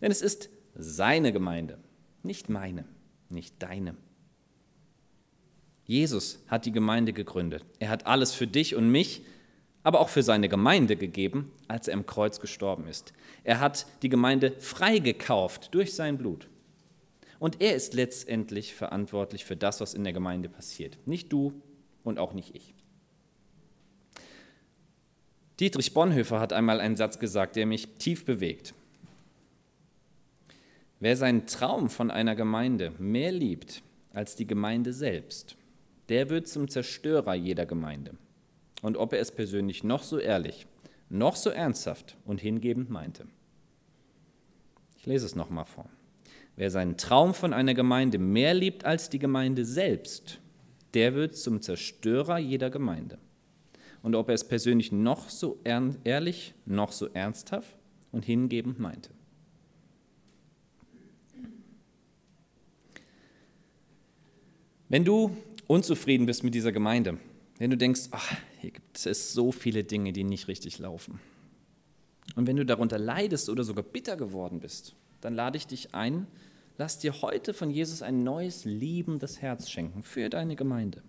Denn 0.00 0.12
es 0.12 0.22
ist 0.22 0.50
seine 0.74 1.32
Gemeinde, 1.32 1.78
nicht 2.22 2.48
meine, 2.48 2.84
nicht 3.30 3.54
deine. 3.58 3.96
Jesus 5.84 6.44
hat 6.48 6.66
die 6.66 6.72
Gemeinde 6.72 7.12
gegründet. 7.12 7.64
Er 7.78 7.88
hat 7.88 8.06
alles 8.06 8.34
für 8.34 8.46
dich 8.46 8.76
und 8.76 8.90
mich, 8.90 9.22
aber 9.82 10.00
auch 10.00 10.08
für 10.08 10.22
seine 10.22 10.48
Gemeinde 10.48 10.96
gegeben, 10.96 11.52
als 11.68 11.88
er 11.88 11.94
im 11.94 12.06
Kreuz 12.06 12.40
gestorben 12.40 12.86
ist. 12.86 13.12
Er 13.44 13.60
hat 13.60 13.86
die 14.02 14.08
Gemeinde 14.08 14.52
freigekauft 14.58 15.74
durch 15.74 15.94
sein 15.94 16.18
Blut. 16.18 16.48
Und 17.38 17.60
er 17.60 17.76
ist 17.76 17.94
letztendlich 17.94 18.74
verantwortlich 18.74 19.44
für 19.44 19.56
das, 19.56 19.80
was 19.80 19.94
in 19.94 20.04
der 20.04 20.12
Gemeinde 20.12 20.48
passiert. 20.48 20.98
Nicht 21.06 21.32
du 21.32 21.52
und 22.02 22.18
auch 22.18 22.32
nicht 22.32 22.54
ich. 22.54 22.74
Dietrich 25.60 25.94
Bonhoeffer 25.94 26.40
hat 26.40 26.52
einmal 26.52 26.80
einen 26.80 26.96
Satz 26.96 27.18
gesagt, 27.18 27.56
der 27.56 27.66
mich 27.66 27.88
tief 27.98 28.24
bewegt. 28.24 28.74
Wer 31.00 31.16
seinen 31.16 31.46
Traum 31.46 31.90
von 31.90 32.10
einer 32.10 32.34
Gemeinde 32.34 32.92
mehr 32.98 33.32
liebt 33.32 33.82
als 34.12 34.34
die 34.34 34.46
Gemeinde 34.46 34.92
selbst, 34.92 35.56
der 36.08 36.30
wird 36.30 36.48
zum 36.48 36.68
Zerstörer 36.68 37.34
jeder 37.34 37.66
Gemeinde. 37.66 38.16
Und 38.82 38.96
ob 38.96 39.12
er 39.12 39.20
es 39.20 39.32
persönlich 39.32 39.82
noch 39.84 40.02
so 40.02 40.18
ehrlich, 40.18 40.66
noch 41.08 41.36
so 41.36 41.50
ernsthaft 41.50 42.16
und 42.24 42.40
hingebend 42.40 42.90
meinte. 42.90 43.26
Ich 44.98 45.06
lese 45.06 45.26
es 45.26 45.34
nochmal 45.34 45.64
vor. 45.64 45.88
Wer 46.56 46.70
seinen 46.70 46.96
Traum 46.96 47.34
von 47.34 47.52
einer 47.52 47.74
Gemeinde 47.74 48.18
mehr 48.18 48.54
liebt 48.54 48.84
als 48.84 49.08
die 49.10 49.18
Gemeinde 49.18 49.64
selbst, 49.64 50.40
der 50.94 51.14
wird 51.14 51.36
zum 51.36 51.62
Zerstörer 51.62 52.38
jeder 52.38 52.70
Gemeinde. 52.70 53.18
Und 54.02 54.14
ob 54.14 54.28
er 54.28 54.34
es 54.34 54.46
persönlich 54.46 54.92
noch 54.92 55.28
so 55.28 55.60
ehrlich, 55.64 56.54
noch 56.66 56.92
so 56.92 57.06
ernsthaft 57.08 57.76
und 58.12 58.24
hingebend 58.24 58.78
meinte. 58.78 59.10
Wenn 64.88 65.04
du 65.04 65.36
unzufrieden 65.66 66.26
bist 66.26 66.44
mit 66.44 66.54
dieser 66.54 66.72
Gemeinde, 66.72 67.18
wenn 67.58 67.70
du 67.70 67.76
denkst, 67.76 68.08
ach, 68.10 68.36
hier 68.60 68.70
gibt 68.70 69.04
es 69.06 69.32
so 69.32 69.52
viele 69.52 69.84
Dinge, 69.84 70.12
die 70.12 70.24
nicht 70.24 70.48
richtig 70.48 70.78
laufen, 70.78 71.20
und 72.36 72.46
wenn 72.46 72.56
du 72.56 72.64
darunter 72.64 72.98
leidest 72.98 73.48
oder 73.48 73.64
sogar 73.64 73.84
bitter 73.84 74.16
geworden 74.16 74.60
bist, 74.60 74.94
dann 75.20 75.34
lade 75.34 75.56
ich 75.56 75.66
dich 75.66 75.94
ein, 75.94 76.26
lass 76.76 76.98
dir 76.98 77.22
heute 77.22 77.54
von 77.54 77.70
Jesus 77.70 78.02
ein 78.02 78.22
neues, 78.22 78.64
liebendes 78.64 79.40
Herz 79.42 79.68
schenken 79.70 80.02
für 80.02 80.28
deine 80.28 80.56
Gemeinde. 80.56 81.02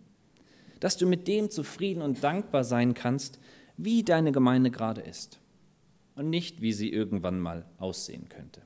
Dass 0.79 0.97
du 0.97 1.05
mit 1.05 1.27
dem 1.27 1.49
zufrieden 1.49 2.01
und 2.01 2.23
dankbar 2.23 2.63
sein 2.63 2.93
kannst, 2.93 3.39
wie 3.77 4.03
deine 4.03 4.31
Gemeinde 4.31 4.71
gerade 4.71 5.01
ist 5.01 5.39
und 6.15 6.29
nicht, 6.29 6.62
wie 6.62 6.73
sie 6.73 6.89
irgendwann 6.89 7.39
mal 7.39 7.65
aussehen 7.77 8.27
könnte. 8.29 8.62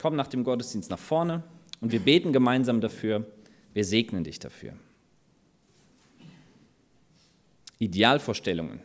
Komm 0.00 0.16
nach 0.16 0.28
dem 0.28 0.44
Gottesdienst 0.44 0.90
nach 0.90 0.98
vorne 0.98 1.42
und 1.80 1.92
wir 1.92 2.00
beten 2.00 2.32
gemeinsam 2.32 2.80
dafür. 2.80 3.26
Wir 3.74 3.84
segnen 3.84 4.24
dich 4.24 4.38
dafür. 4.38 4.74
Idealvorstellungen. 7.78 8.80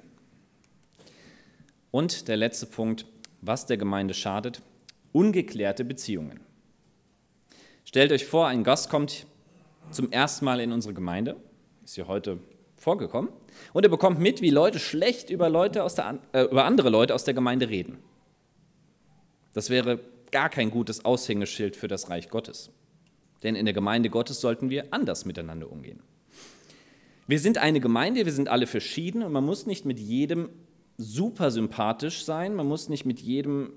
Und 1.91 2.27
der 2.27 2.37
letzte 2.37 2.65
Punkt, 2.65 3.05
was 3.41 3.65
der 3.65 3.77
Gemeinde 3.77 4.13
schadet, 4.13 4.61
ungeklärte 5.11 5.85
Beziehungen. 5.85 6.39
Stellt 7.85 8.11
euch 8.11 8.25
vor, 8.25 8.47
ein 8.47 8.63
Gast 8.63 8.89
kommt 8.89 9.27
zum 9.91 10.11
ersten 10.11 10.45
Mal 10.45 10.59
in 10.59 10.71
unsere 10.71 10.93
Gemeinde, 10.93 11.35
ist 11.83 11.95
hier 11.95 12.07
heute 12.07 12.39
vorgekommen, 12.75 13.31
und 13.73 13.83
er 13.83 13.89
bekommt 13.89 14.19
mit, 14.19 14.41
wie 14.41 14.49
Leute 14.49 14.79
schlecht 14.79 15.29
über, 15.29 15.49
Leute 15.49 15.83
aus 15.83 15.95
der, 15.95 16.19
äh, 16.31 16.43
über 16.43 16.65
andere 16.65 16.89
Leute 16.89 17.13
aus 17.13 17.23
der 17.23 17.33
Gemeinde 17.33 17.69
reden. 17.69 17.99
Das 19.53 19.69
wäre 19.69 19.99
gar 20.31 20.49
kein 20.49 20.71
gutes 20.71 21.05
Aushängeschild 21.05 21.75
für 21.75 21.87
das 21.87 22.09
Reich 22.09 22.29
Gottes. 22.29 22.71
Denn 23.43 23.55
in 23.55 23.65
der 23.65 23.73
Gemeinde 23.73 24.09
Gottes 24.09 24.41
sollten 24.41 24.69
wir 24.69 24.87
anders 24.91 25.25
miteinander 25.25 25.71
umgehen. 25.71 26.01
Wir 27.27 27.39
sind 27.39 27.57
eine 27.57 27.79
Gemeinde, 27.79 28.25
wir 28.25 28.33
sind 28.33 28.49
alle 28.49 28.67
verschieden 28.67 29.23
und 29.23 29.31
man 29.31 29.45
muss 29.45 29.65
nicht 29.65 29.85
mit 29.85 29.99
jedem 29.99 30.49
super 30.97 31.51
sympathisch 31.51 32.25
sein, 32.25 32.55
man 32.55 32.67
muss 32.67 32.89
nicht 32.89 33.05
mit 33.05 33.19
jedem 33.19 33.73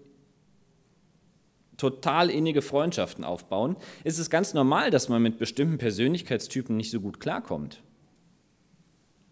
total 1.77 2.31
innige 2.31 2.63
Freundschaften 2.63 3.25
aufbauen. 3.25 3.77
Es 4.03 4.19
ist 4.19 4.31
ganz 4.31 4.55
normal, 4.55 4.91
dass 4.91 5.09
man 5.09 5.23
mit 5.23 5.39
bestimmten 5.39 5.79
Persönlichkeitstypen 5.79 6.77
nicht 6.77 6.91
so 6.91 7.01
gut 7.01 7.21
klarkommt. 7.21 7.83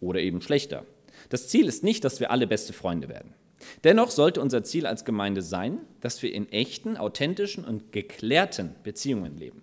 Oder 0.01 0.21
eben 0.21 0.43
schlechter. 0.43 0.85
Das 1.31 1.49
Ziel 1.49 1.67
ist 1.67 1.83
nicht, 1.83 2.05
dass 2.05 2.21
wir 2.21 2.31
alle 2.31 2.47
beste 2.47 2.73
Freunde 2.73 3.09
werden. 3.09 3.33
Dennoch 3.83 4.11
sollte 4.11 4.43
unser 4.43 4.63
Ziel 4.63 4.87
als 4.87 5.07
Gemeinde 5.07 5.41
sein, 5.41 5.79
dass 6.01 6.23
wir 6.23 6.35
in 6.35 6.53
echten, 6.53 6.99
authentischen 6.99 7.65
und 7.65 7.93
geklärten 7.93 8.75
Beziehungen 8.83 9.39
leben. 9.39 9.63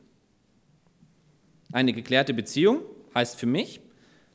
Eine 1.71 1.93
geklärte 1.93 2.33
Beziehung 2.33 2.81
heißt 3.13 3.39
für 3.39 3.45
mich, 3.45 3.79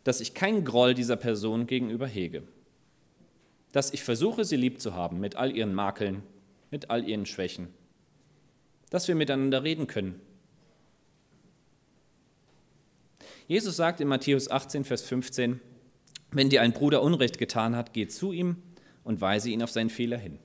dass 0.07 0.21
ich 0.21 0.35
keinen 0.35 0.65
Groll 0.65 0.95
dieser 0.95 1.17
Person 1.17 1.67
gegenüber 1.67 2.07
hege. 2.07 2.45
Dass 3.73 3.93
ich 3.93 4.05
versuche, 4.05 4.45
sie 4.45 4.55
lieb 4.55 4.81
zu 4.81 4.95
haben 4.95 5.19
mit 5.19 5.35
all 5.35 5.57
ihren 5.57 5.75
Makeln, 5.75 6.23
mit 6.71 6.91
all 6.91 7.09
ihren 7.09 7.27
Schwächen. 7.27 7.75
Dass 8.89 9.09
wir 9.09 9.17
miteinander 9.17 9.65
reden 9.65 9.89
können. 9.89 10.21
Jesus 13.49 13.75
sagt 13.75 14.01
in 14.01 14.07
Matthäus 14.07 14.49
18, 14.49 14.85
Vers 14.85 15.03
15, 15.03 15.61
wenn 16.31 16.51
dir 16.51 16.63
ein 16.63 16.73
Bruder 16.73 17.03
Unrecht 17.03 17.39
getan 17.39 17.75
hat, 17.75 17.93
geh 17.93 18.07
zu 18.07 18.31
ihm 18.31 18.63
und 19.03 19.21
weise 19.21 19.51
ihn 19.51 19.61
auf 19.61 19.73
seinen 19.73 19.91
Fehler 19.91 20.19
hin. 20.19 20.39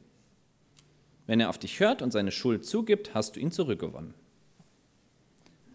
Wenn 1.27 1.39
er 1.39 1.49
auf 1.49 1.59
dich 1.59 1.79
hört 1.79 2.01
und 2.01 2.09
seine 2.09 2.31
Schuld 2.31 2.65
zugibt, 2.65 3.13
hast 3.13 3.35
du 3.35 3.39
ihn 3.39 3.51
zurückgewonnen. 3.51 4.15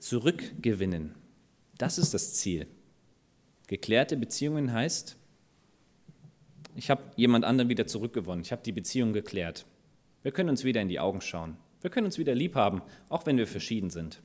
Zurückgewinnen, 0.00 1.14
das 1.78 1.98
ist 1.98 2.14
das 2.14 2.34
Ziel. 2.34 2.66
Geklärte 3.66 4.16
Beziehungen 4.16 4.72
heißt, 4.72 5.16
ich 6.76 6.90
habe 6.90 7.02
jemand 7.16 7.44
anderen 7.44 7.68
wieder 7.68 7.86
zurückgewonnen, 7.86 8.44
ich 8.44 8.52
habe 8.52 8.62
die 8.62 8.72
Beziehung 8.72 9.12
geklärt. 9.12 9.66
Wir 10.22 10.32
können 10.32 10.50
uns 10.50 10.64
wieder 10.64 10.80
in 10.80 10.88
die 10.88 11.00
Augen 11.00 11.20
schauen. 11.20 11.56
Wir 11.80 11.90
können 11.90 12.06
uns 12.06 12.18
wieder 12.18 12.34
lieb 12.34 12.54
haben, 12.54 12.82
auch 13.08 13.26
wenn 13.26 13.38
wir 13.38 13.46
verschieden 13.46 13.90
sind. 13.90 14.20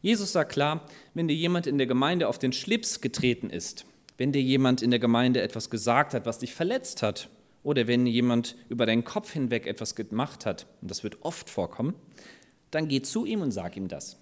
Jesus 0.00 0.32
sagt 0.32 0.52
klar, 0.52 0.86
wenn 1.14 1.28
dir 1.28 1.36
jemand 1.36 1.66
in 1.66 1.78
der 1.78 1.86
Gemeinde 1.86 2.28
auf 2.28 2.38
den 2.38 2.52
Schlips 2.52 3.00
getreten 3.00 3.50
ist, 3.50 3.86
wenn 4.18 4.32
dir 4.32 4.42
jemand 4.42 4.82
in 4.82 4.90
der 4.90 5.00
Gemeinde 5.00 5.40
etwas 5.40 5.70
gesagt 5.70 6.14
hat, 6.14 6.26
was 6.26 6.38
dich 6.38 6.54
verletzt 6.54 7.02
hat, 7.02 7.30
oder 7.62 7.86
wenn 7.86 8.06
jemand 8.06 8.56
über 8.68 8.84
deinen 8.84 9.04
Kopf 9.04 9.32
hinweg 9.32 9.66
etwas 9.66 9.94
gemacht 9.94 10.44
hat, 10.44 10.66
und 10.82 10.90
das 10.90 11.02
wird 11.02 11.22
oft 11.22 11.48
vorkommen, 11.48 11.94
dann 12.70 12.88
geh 12.88 13.00
zu 13.00 13.24
ihm 13.24 13.40
und 13.40 13.52
sag 13.52 13.76
ihm 13.76 13.88
das. 13.88 14.18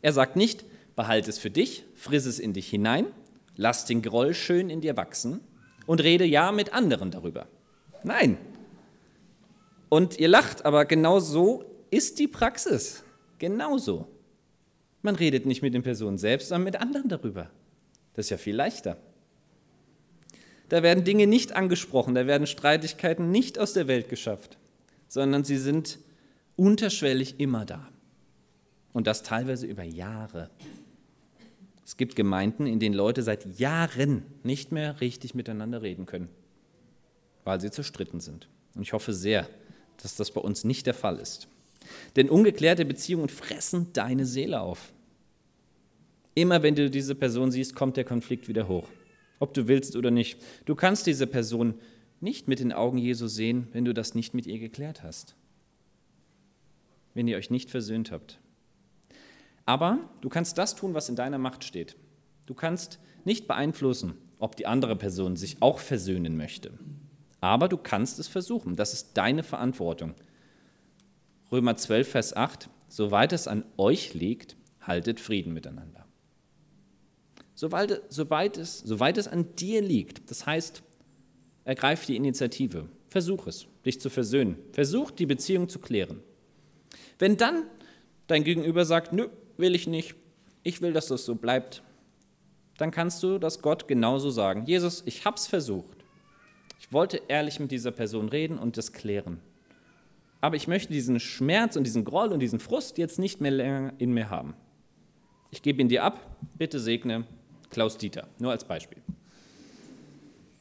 Er 0.00 0.12
sagt 0.12 0.36
nicht, 0.36 0.64
behalte 0.96 1.30
es 1.30 1.38
für 1.38 1.50
dich, 1.50 1.84
friss 1.94 2.26
es 2.26 2.38
in 2.38 2.52
dich 2.52 2.68
hinein, 2.68 3.06
lass 3.54 3.84
den 3.84 4.02
Groll 4.02 4.34
schön 4.34 4.70
in 4.70 4.80
dir 4.80 4.96
wachsen 4.96 5.40
und 5.86 6.02
rede 6.02 6.24
ja 6.24 6.50
mit 6.50 6.72
anderen 6.72 7.10
darüber. 7.10 7.46
Nein. 8.02 8.38
Und 9.88 10.18
ihr 10.18 10.28
lacht, 10.28 10.64
aber 10.64 10.84
genau 10.84 11.20
so 11.20 11.64
ist 11.90 12.18
die 12.18 12.26
Praxis. 12.26 13.04
Genau 13.38 13.78
so. 13.78 14.08
Man 15.02 15.14
redet 15.14 15.46
nicht 15.46 15.62
mit 15.62 15.74
den 15.74 15.82
Personen 15.82 16.18
selbst, 16.18 16.48
sondern 16.48 16.64
mit 16.64 16.76
anderen 16.76 17.08
darüber. 17.08 17.50
Das 18.14 18.26
ist 18.26 18.30
ja 18.30 18.38
viel 18.38 18.56
leichter. 18.56 18.96
Da 20.68 20.82
werden 20.82 21.04
Dinge 21.04 21.26
nicht 21.26 21.52
angesprochen, 21.52 22.14
da 22.14 22.26
werden 22.26 22.46
Streitigkeiten 22.46 23.30
nicht 23.30 23.58
aus 23.58 23.72
der 23.72 23.86
Welt 23.86 24.08
geschafft, 24.08 24.58
sondern 25.06 25.44
sie 25.44 25.58
sind 25.58 25.98
unterschwellig 26.56 27.38
immer 27.38 27.64
da. 27.64 27.88
Und 28.92 29.06
das 29.06 29.22
teilweise 29.22 29.66
über 29.66 29.84
Jahre. 29.84 30.50
Es 31.86 31.96
gibt 31.96 32.16
Gemeinden, 32.16 32.66
in 32.66 32.80
denen 32.80 32.96
Leute 32.96 33.22
seit 33.22 33.60
Jahren 33.60 34.24
nicht 34.42 34.72
mehr 34.72 35.00
richtig 35.00 35.36
miteinander 35.36 35.82
reden 35.82 36.04
können, 36.04 36.28
weil 37.44 37.60
sie 37.60 37.70
zerstritten 37.70 38.18
sind. 38.18 38.48
Und 38.74 38.82
ich 38.82 38.92
hoffe 38.92 39.12
sehr, 39.12 39.48
dass 40.02 40.16
das 40.16 40.32
bei 40.32 40.40
uns 40.40 40.64
nicht 40.64 40.86
der 40.86 40.94
Fall 40.94 41.20
ist. 41.20 41.46
Denn 42.16 42.28
ungeklärte 42.28 42.84
Beziehungen 42.84 43.28
fressen 43.28 43.92
deine 43.92 44.26
Seele 44.26 44.60
auf. 44.62 44.92
Immer 46.34 46.64
wenn 46.64 46.74
du 46.74 46.90
diese 46.90 47.14
Person 47.14 47.52
siehst, 47.52 47.76
kommt 47.76 47.96
der 47.96 48.04
Konflikt 48.04 48.48
wieder 48.48 48.66
hoch. 48.66 48.88
Ob 49.38 49.54
du 49.54 49.68
willst 49.68 49.94
oder 49.94 50.10
nicht. 50.10 50.42
Du 50.64 50.74
kannst 50.74 51.06
diese 51.06 51.28
Person 51.28 51.74
nicht 52.20 52.48
mit 52.48 52.58
den 52.58 52.72
Augen 52.72 52.98
Jesu 52.98 53.28
sehen, 53.28 53.68
wenn 53.70 53.84
du 53.84 53.94
das 53.94 54.16
nicht 54.16 54.34
mit 54.34 54.48
ihr 54.48 54.58
geklärt 54.58 55.04
hast. 55.04 55.36
Wenn 57.14 57.28
ihr 57.28 57.36
euch 57.36 57.50
nicht 57.50 57.70
versöhnt 57.70 58.10
habt. 58.10 58.40
Aber 59.66 59.98
du 60.22 60.28
kannst 60.28 60.56
das 60.58 60.74
tun, 60.74 60.94
was 60.94 61.08
in 61.08 61.16
deiner 61.16 61.38
Macht 61.38 61.64
steht. 61.64 61.96
Du 62.46 62.54
kannst 62.54 62.98
nicht 63.24 63.46
beeinflussen, 63.46 64.14
ob 64.38 64.56
die 64.56 64.66
andere 64.66 64.96
Person 64.96 65.36
sich 65.36 65.60
auch 65.60 65.78
versöhnen 65.78 66.36
möchte. 66.36 66.72
Aber 67.40 67.68
du 67.68 67.76
kannst 67.76 68.18
es 68.18 68.28
versuchen. 68.28 68.76
Das 68.76 68.94
ist 68.94 69.14
deine 69.14 69.42
Verantwortung. 69.42 70.14
Römer 71.52 71.76
12, 71.76 72.08
Vers 72.08 72.34
8. 72.34 72.70
Soweit 72.88 73.32
es 73.34 73.48
an 73.48 73.64
euch 73.76 74.14
liegt, 74.14 74.56
haltet 74.80 75.20
Frieden 75.20 75.52
miteinander 75.52 76.06
soweit, 77.56 78.02
soweit, 78.08 78.56
es, 78.58 78.78
soweit 78.78 79.18
es 79.18 79.26
an 79.26 79.56
dir 79.56 79.82
liegt. 79.82 80.30
Das 80.30 80.46
heißt, 80.46 80.84
ergreif 81.64 82.06
die 82.06 82.14
Initiative. 82.14 82.88
Versuch 83.08 83.48
es, 83.48 83.66
dich 83.84 84.00
zu 84.00 84.10
versöhnen. 84.10 84.56
Versuch, 84.72 85.10
die 85.10 85.26
Beziehung 85.26 85.68
zu 85.68 85.80
klären. 85.80 86.22
Wenn 87.18 87.36
dann 87.36 87.64
dein 88.28 88.44
Gegenüber 88.44 88.84
sagt, 88.84 89.12
nö, 89.12 89.28
will 89.58 89.74
ich 89.74 89.86
nicht, 89.86 90.14
ich 90.62 90.82
will, 90.82 90.92
dass 90.92 91.06
das 91.08 91.24
so 91.24 91.34
bleibt, 91.34 91.82
dann 92.78 92.90
kannst 92.90 93.22
du 93.22 93.38
das 93.38 93.62
Gott 93.62 93.88
genauso 93.88 94.30
sagen. 94.30 94.64
Jesus, 94.66 95.02
ich 95.06 95.24
habe 95.24 95.36
es 95.36 95.46
versucht. 95.46 95.96
Ich 96.78 96.92
wollte 96.92 97.22
ehrlich 97.28 97.58
mit 97.58 97.70
dieser 97.70 97.90
Person 97.90 98.28
reden 98.28 98.58
und 98.58 98.76
das 98.76 98.92
klären. 98.92 99.40
Aber 100.40 100.56
ich 100.56 100.68
möchte 100.68 100.92
diesen 100.92 101.18
Schmerz 101.18 101.76
und 101.76 101.84
diesen 101.84 102.04
Groll 102.04 102.32
und 102.32 102.40
diesen 102.40 102.60
Frust 102.60 102.98
jetzt 102.98 103.18
nicht 103.18 103.40
mehr 103.40 103.50
länger 103.50 103.94
in 103.98 104.12
mir 104.12 104.30
haben. 104.30 104.54
Ich 105.50 105.62
gebe 105.62 105.80
ihn 105.80 105.88
dir 105.88 106.04
ab, 106.04 106.36
bitte 106.58 106.78
segne 106.78 107.24
Klaus 107.70 107.96
Dieter, 107.98 108.28
nur 108.38 108.50
als 108.50 108.64
Beispiel. 108.64 108.98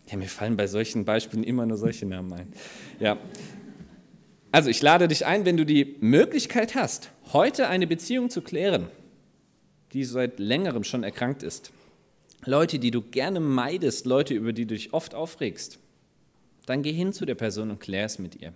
Ja, 0.09 0.17
mir 0.17 0.27
fallen 0.27 0.55
bei 0.55 0.67
solchen 0.67 1.03
Beispielen 1.03 1.43
immer 1.43 1.65
nur 1.65 1.77
solche 1.77 2.05
Namen 2.05 2.31
ein. 2.33 2.53
Ja. 2.99 3.17
Also 4.55 4.69
ich 4.69 4.81
lade 4.81 5.09
dich 5.09 5.25
ein, 5.25 5.43
wenn 5.43 5.57
du 5.57 5.65
die 5.65 5.97
Möglichkeit 5.99 6.75
hast, 6.75 7.11
heute 7.33 7.67
eine 7.67 7.87
Beziehung 7.87 8.29
zu 8.29 8.41
klären, 8.41 8.87
die 9.91 10.05
seit 10.05 10.39
längerem 10.39 10.85
schon 10.85 11.03
erkrankt 11.03 11.43
ist. 11.43 11.73
Leute, 12.45 12.79
die 12.79 12.89
du 12.89 13.01
gerne 13.01 13.41
meidest, 13.41 14.05
Leute, 14.05 14.33
über 14.33 14.53
die 14.53 14.65
du 14.65 14.73
dich 14.75 14.93
oft 14.93 15.13
aufregst, 15.13 15.77
dann 16.67 16.83
geh 16.83 16.93
hin 16.93 17.11
zu 17.11 17.25
der 17.25 17.35
Person 17.35 17.69
und 17.69 17.81
klär 17.81 18.05
es 18.05 18.17
mit 18.17 18.41
ihr. 18.41 18.53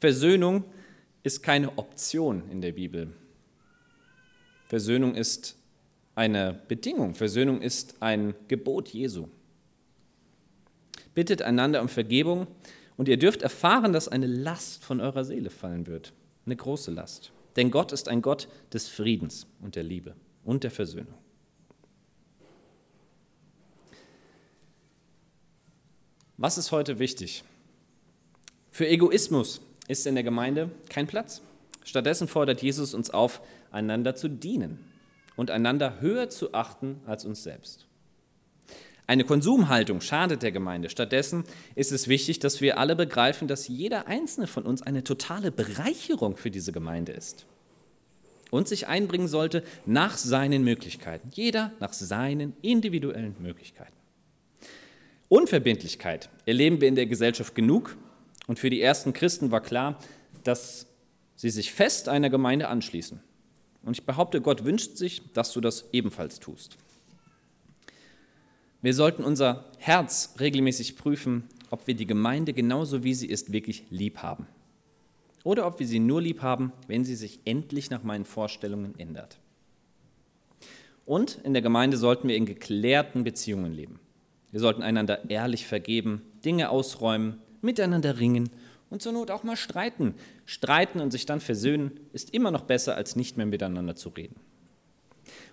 Versöhnung 0.00 0.64
ist 1.22 1.42
keine 1.42 1.76
Option 1.76 2.44
in 2.50 2.62
der 2.62 2.72
Bibel. 2.72 3.12
Versöhnung 4.64 5.14
ist 5.14 5.58
eine 6.14 6.58
Bedingung. 6.68 7.14
Versöhnung 7.14 7.60
ist 7.60 7.96
ein 8.00 8.34
Gebot 8.48 8.88
Jesu. 8.88 9.28
Bittet 11.14 11.42
einander 11.42 11.82
um 11.82 11.90
Vergebung 11.90 12.46
und 12.96 13.08
ihr 13.08 13.18
dürft 13.18 13.42
erfahren, 13.42 13.92
dass 13.92 14.08
eine 14.08 14.26
Last 14.26 14.84
von 14.84 15.00
eurer 15.00 15.24
Seele 15.24 15.50
fallen 15.50 15.86
wird. 15.86 16.12
Eine 16.44 16.56
große 16.56 16.90
Last. 16.90 17.32
Denn 17.56 17.70
Gott 17.70 17.92
ist 17.92 18.08
ein 18.08 18.22
Gott 18.22 18.48
des 18.72 18.88
Friedens 18.88 19.46
und 19.60 19.76
der 19.76 19.82
Liebe 19.82 20.14
und 20.44 20.64
der 20.64 20.70
Versöhnung. 20.70 21.14
Was 26.38 26.58
ist 26.58 26.70
heute 26.70 26.98
wichtig? 26.98 27.44
Für 28.70 28.86
Egoismus 28.86 29.62
ist 29.88 30.06
in 30.06 30.14
der 30.14 30.24
Gemeinde 30.24 30.70
kein 30.90 31.06
Platz. 31.06 31.40
Stattdessen 31.82 32.28
fordert 32.28 32.60
Jesus 32.62 32.92
uns 32.92 33.08
auf, 33.10 33.40
einander 33.70 34.14
zu 34.14 34.28
dienen 34.28 34.84
und 35.34 35.50
einander 35.50 36.00
höher 36.00 36.28
zu 36.28 36.52
achten 36.52 37.00
als 37.06 37.24
uns 37.24 37.42
selbst. 37.42 37.85
Eine 39.08 39.24
Konsumhaltung 39.24 40.00
schadet 40.00 40.42
der 40.42 40.50
Gemeinde. 40.50 40.90
Stattdessen 40.90 41.44
ist 41.76 41.92
es 41.92 42.08
wichtig, 42.08 42.40
dass 42.40 42.60
wir 42.60 42.78
alle 42.78 42.96
begreifen, 42.96 43.46
dass 43.46 43.68
jeder 43.68 44.08
einzelne 44.08 44.48
von 44.48 44.64
uns 44.64 44.82
eine 44.82 45.04
totale 45.04 45.52
Bereicherung 45.52 46.36
für 46.36 46.50
diese 46.50 46.72
Gemeinde 46.72 47.12
ist 47.12 47.46
und 48.50 48.66
sich 48.66 48.88
einbringen 48.88 49.28
sollte 49.28 49.62
nach 49.84 50.16
seinen 50.16 50.64
Möglichkeiten. 50.64 51.30
Jeder 51.32 51.72
nach 51.78 51.92
seinen 51.92 52.54
individuellen 52.62 53.36
Möglichkeiten. 53.40 53.92
Unverbindlichkeit 55.28 56.28
erleben 56.44 56.80
wir 56.80 56.88
in 56.88 56.94
der 56.94 57.06
Gesellschaft 57.06 57.54
genug 57.54 57.96
und 58.46 58.58
für 58.58 58.70
die 58.70 58.80
ersten 58.80 59.12
Christen 59.12 59.50
war 59.50 59.60
klar, 59.60 59.98
dass 60.44 60.86
sie 61.34 61.50
sich 61.50 61.72
fest 61.72 62.08
einer 62.08 62.30
Gemeinde 62.30 62.68
anschließen. 62.68 63.20
Und 63.82 63.96
ich 63.96 64.04
behaupte, 64.04 64.40
Gott 64.40 64.64
wünscht 64.64 64.96
sich, 64.96 65.32
dass 65.32 65.52
du 65.52 65.60
das 65.60 65.84
ebenfalls 65.92 66.40
tust. 66.40 66.76
Wir 68.86 68.94
sollten 68.94 69.24
unser 69.24 69.64
Herz 69.78 70.36
regelmäßig 70.38 70.96
prüfen, 70.96 71.42
ob 71.70 71.88
wir 71.88 71.96
die 71.96 72.06
Gemeinde 72.06 72.52
genauso 72.52 73.02
wie 73.02 73.14
sie 73.14 73.26
ist 73.26 73.52
wirklich 73.52 73.82
lieb 73.90 74.18
haben. 74.18 74.46
oder 75.42 75.66
ob 75.66 75.80
wir 75.80 75.88
sie 75.88 75.98
nur 75.98 76.22
lieb 76.22 76.40
haben, 76.40 76.72
wenn 76.86 77.04
sie 77.04 77.16
sich 77.16 77.40
endlich 77.44 77.90
nach 77.90 78.04
meinen 78.04 78.24
Vorstellungen 78.24 78.94
ändert. 78.96 79.38
Und 81.04 81.40
in 81.42 81.52
der 81.52 81.62
Gemeinde 81.62 81.96
sollten 81.96 82.28
wir 82.28 82.36
in 82.36 82.46
geklärten 82.46 83.24
Beziehungen 83.24 83.72
leben. 83.72 83.98
Wir 84.52 84.60
sollten 84.60 84.82
einander 84.82 85.28
ehrlich 85.28 85.66
vergeben, 85.66 86.22
Dinge 86.44 86.70
ausräumen, 86.70 87.42
miteinander 87.62 88.20
ringen 88.20 88.50
und 88.88 89.02
zur 89.02 89.14
Not 89.14 89.32
auch 89.32 89.42
mal 89.42 89.56
streiten. 89.56 90.14
Streiten 90.44 91.00
und 91.00 91.10
sich 91.10 91.26
dann 91.26 91.40
versöhnen 91.40 91.98
ist 92.12 92.32
immer 92.32 92.52
noch 92.52 92.62
besser, 92.62 92.94
als 92.94 93.16
nicht 93.16 93.36
mehr 93.36 93.46
miteinander 93.46 93.96
zu 93.96 94.10
reden. 94.10 94.36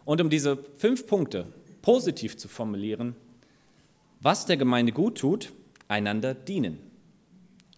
Und 0.05 0.21
um 0.21 0.29
diese 0.29 0.63
fünf 0.77 1.07
Punkte 1.07 1.47
positiv 1.83 2.37
zu 2.37 2.47
formulieren, 2.47 3.15
was 4.23 4.45
der 4.45 4.55
Gemeinde 4.55 4.93
gut 4.93 5.17
tut, 5.17 5.51
einander 5.89 6.33
dienen. 6.33 6.79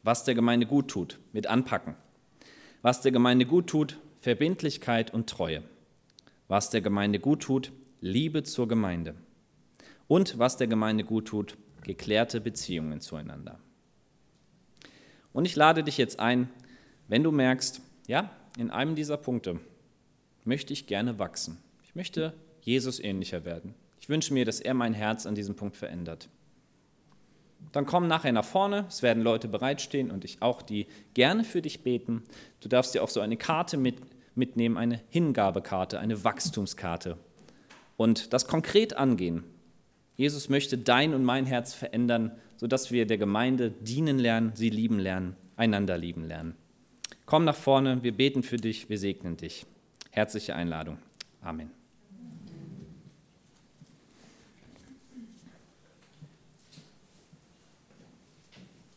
Was 0.04 0.24
der 0.24 0.36
Gemeinde 0.36 0.68
gut 0.68 0.88
tut, 0.88 1.20
mit 1.34 1.48
anpacken. 1.48 1.96
Was 2.84 3.02
der 3.02 3.12
Gemeinde 3.12 3.48
gut 3.48 3.66
tut, 3.66 3.98
Verbindlichkeit 4.20 5.12
und 5.12 5.28
Treue. 5.28 5.64
Was 6.48 6.70
der 6.70 6.82
Gemeinde 6.82 7.20
gut 7.20 7.42
tut, 7.42 7.72
Liebe 8.00 8.44
zur 8.44 8.68
Gemeinde. 8.68 9.16
Und 10.08 10.38
was 10.38 10.58
der 10.58 10.68
Gemeinde 10.68 11.04
gut 11.04 11.28
tut, 11.28 11.58
geklärte 11.82 12.40
Beziehungen 12.40 13.02
zueinander. 13.02 13.60
Und 15.34 15.46
ich 15.46 15.56
lade 15.56 15.84
dich 15.84 15.98
jetzt 15.98 16.20
ein, 16.20 16.50
wenn 17.08 17.24
du 17.24 17.32
merkst, 17.32 17.82
ja, 18.06 18.30
in 18.56 18.70
einem 18.70 18.94
dieser 18.94 19.18
Punkte 19.18 19.60
möchte 20.44 20.74
ich 20.74 20.86
gerne 20.86 21.18
wachsen. 21.18 21.58
Ich 21.84 21.96
möchte 21.96 22.34
Jesus 22.62 23.00
ähnlicher 23.00 23.46
werden. 23.46 23.74
Ich 24.06 24.10
wünsche 24.10 24.36
mir, 24.36 24.46
dass 24.46 24.60
er 24.60 24.76
mein 24.76 24.94
Herz 24.94 25.26
an 25.26 25.34
diesem 25.34 25.56
Punkt 25.56 25.78
verändert. 25.78 26.30
Dann 27.72 27.88
komm 27.88 28.08
nachher 28.08 28.34
nach 28.34 28.46
vorne, 28.46 28.86
es 28.88 29.02
werden 29.02 29.24
Leute 29.24 29.48
bereitstehen 29.48 30.12
und 30.12 30.24
ich 30.24 30.44
auch, 30.44 30.62
die 30.62 30.86
gerne 31.16 31.44
für 31.44 31.64
dich 31.64 31.82
beten. 31.82 32.22
Du 32.60 32.70
darfst 32.70 32.94
dir 32.94 33.04
auch 33.04 33.10
so 33.10 33.20
eine 33.20 33.36
Karte 33.36 33.78
mit, 33.78 33.96
mitnehmen, 34.36 34.78
eine 34.78 35.02
Hingabekarte, 35.10 36.00
eine 36.00 36.24
Wachstumskarte 36.24 37.18
und 37.98 38.32
das 38.32 38.46
konkret 38.46 38.96
angehen. 38.96 39.44
Jesus 40.16 40.50
möchte 40.50 40.78
dein 40.78 41.16
und 41.16 41.24
mein 41.24 41.48
Herz 41.48 41.74
verändern, 41.74 42.32
sodass 42.58 42.92
wir 42.92 43.08
der 43.08 43.18
Gemeinde 43.18 43.72
dienen 43.72 44.20
lernen, 44.20 44.52
sie 44.54 44.70
lieben 44.70 45.00
lernen, 45.00 45.36
einander 45.56 45.98
lieben 45.98 46.26
lernen. 46.26 46.54
Komm 47.26 47.44
nach 47.44 47.56
vorne, 47.56 48.04
wir 48.04 48.16
beten 48.16 48.44
für 48.44 48.58
dich, 48.58 48.88
wir 48.88 49.00
segnen 49.00 49.36
dich. 49.36 49.66
Herzliche 50.12 50.54
Einladung. 50.54 51.00
Amen. 51.42 51.85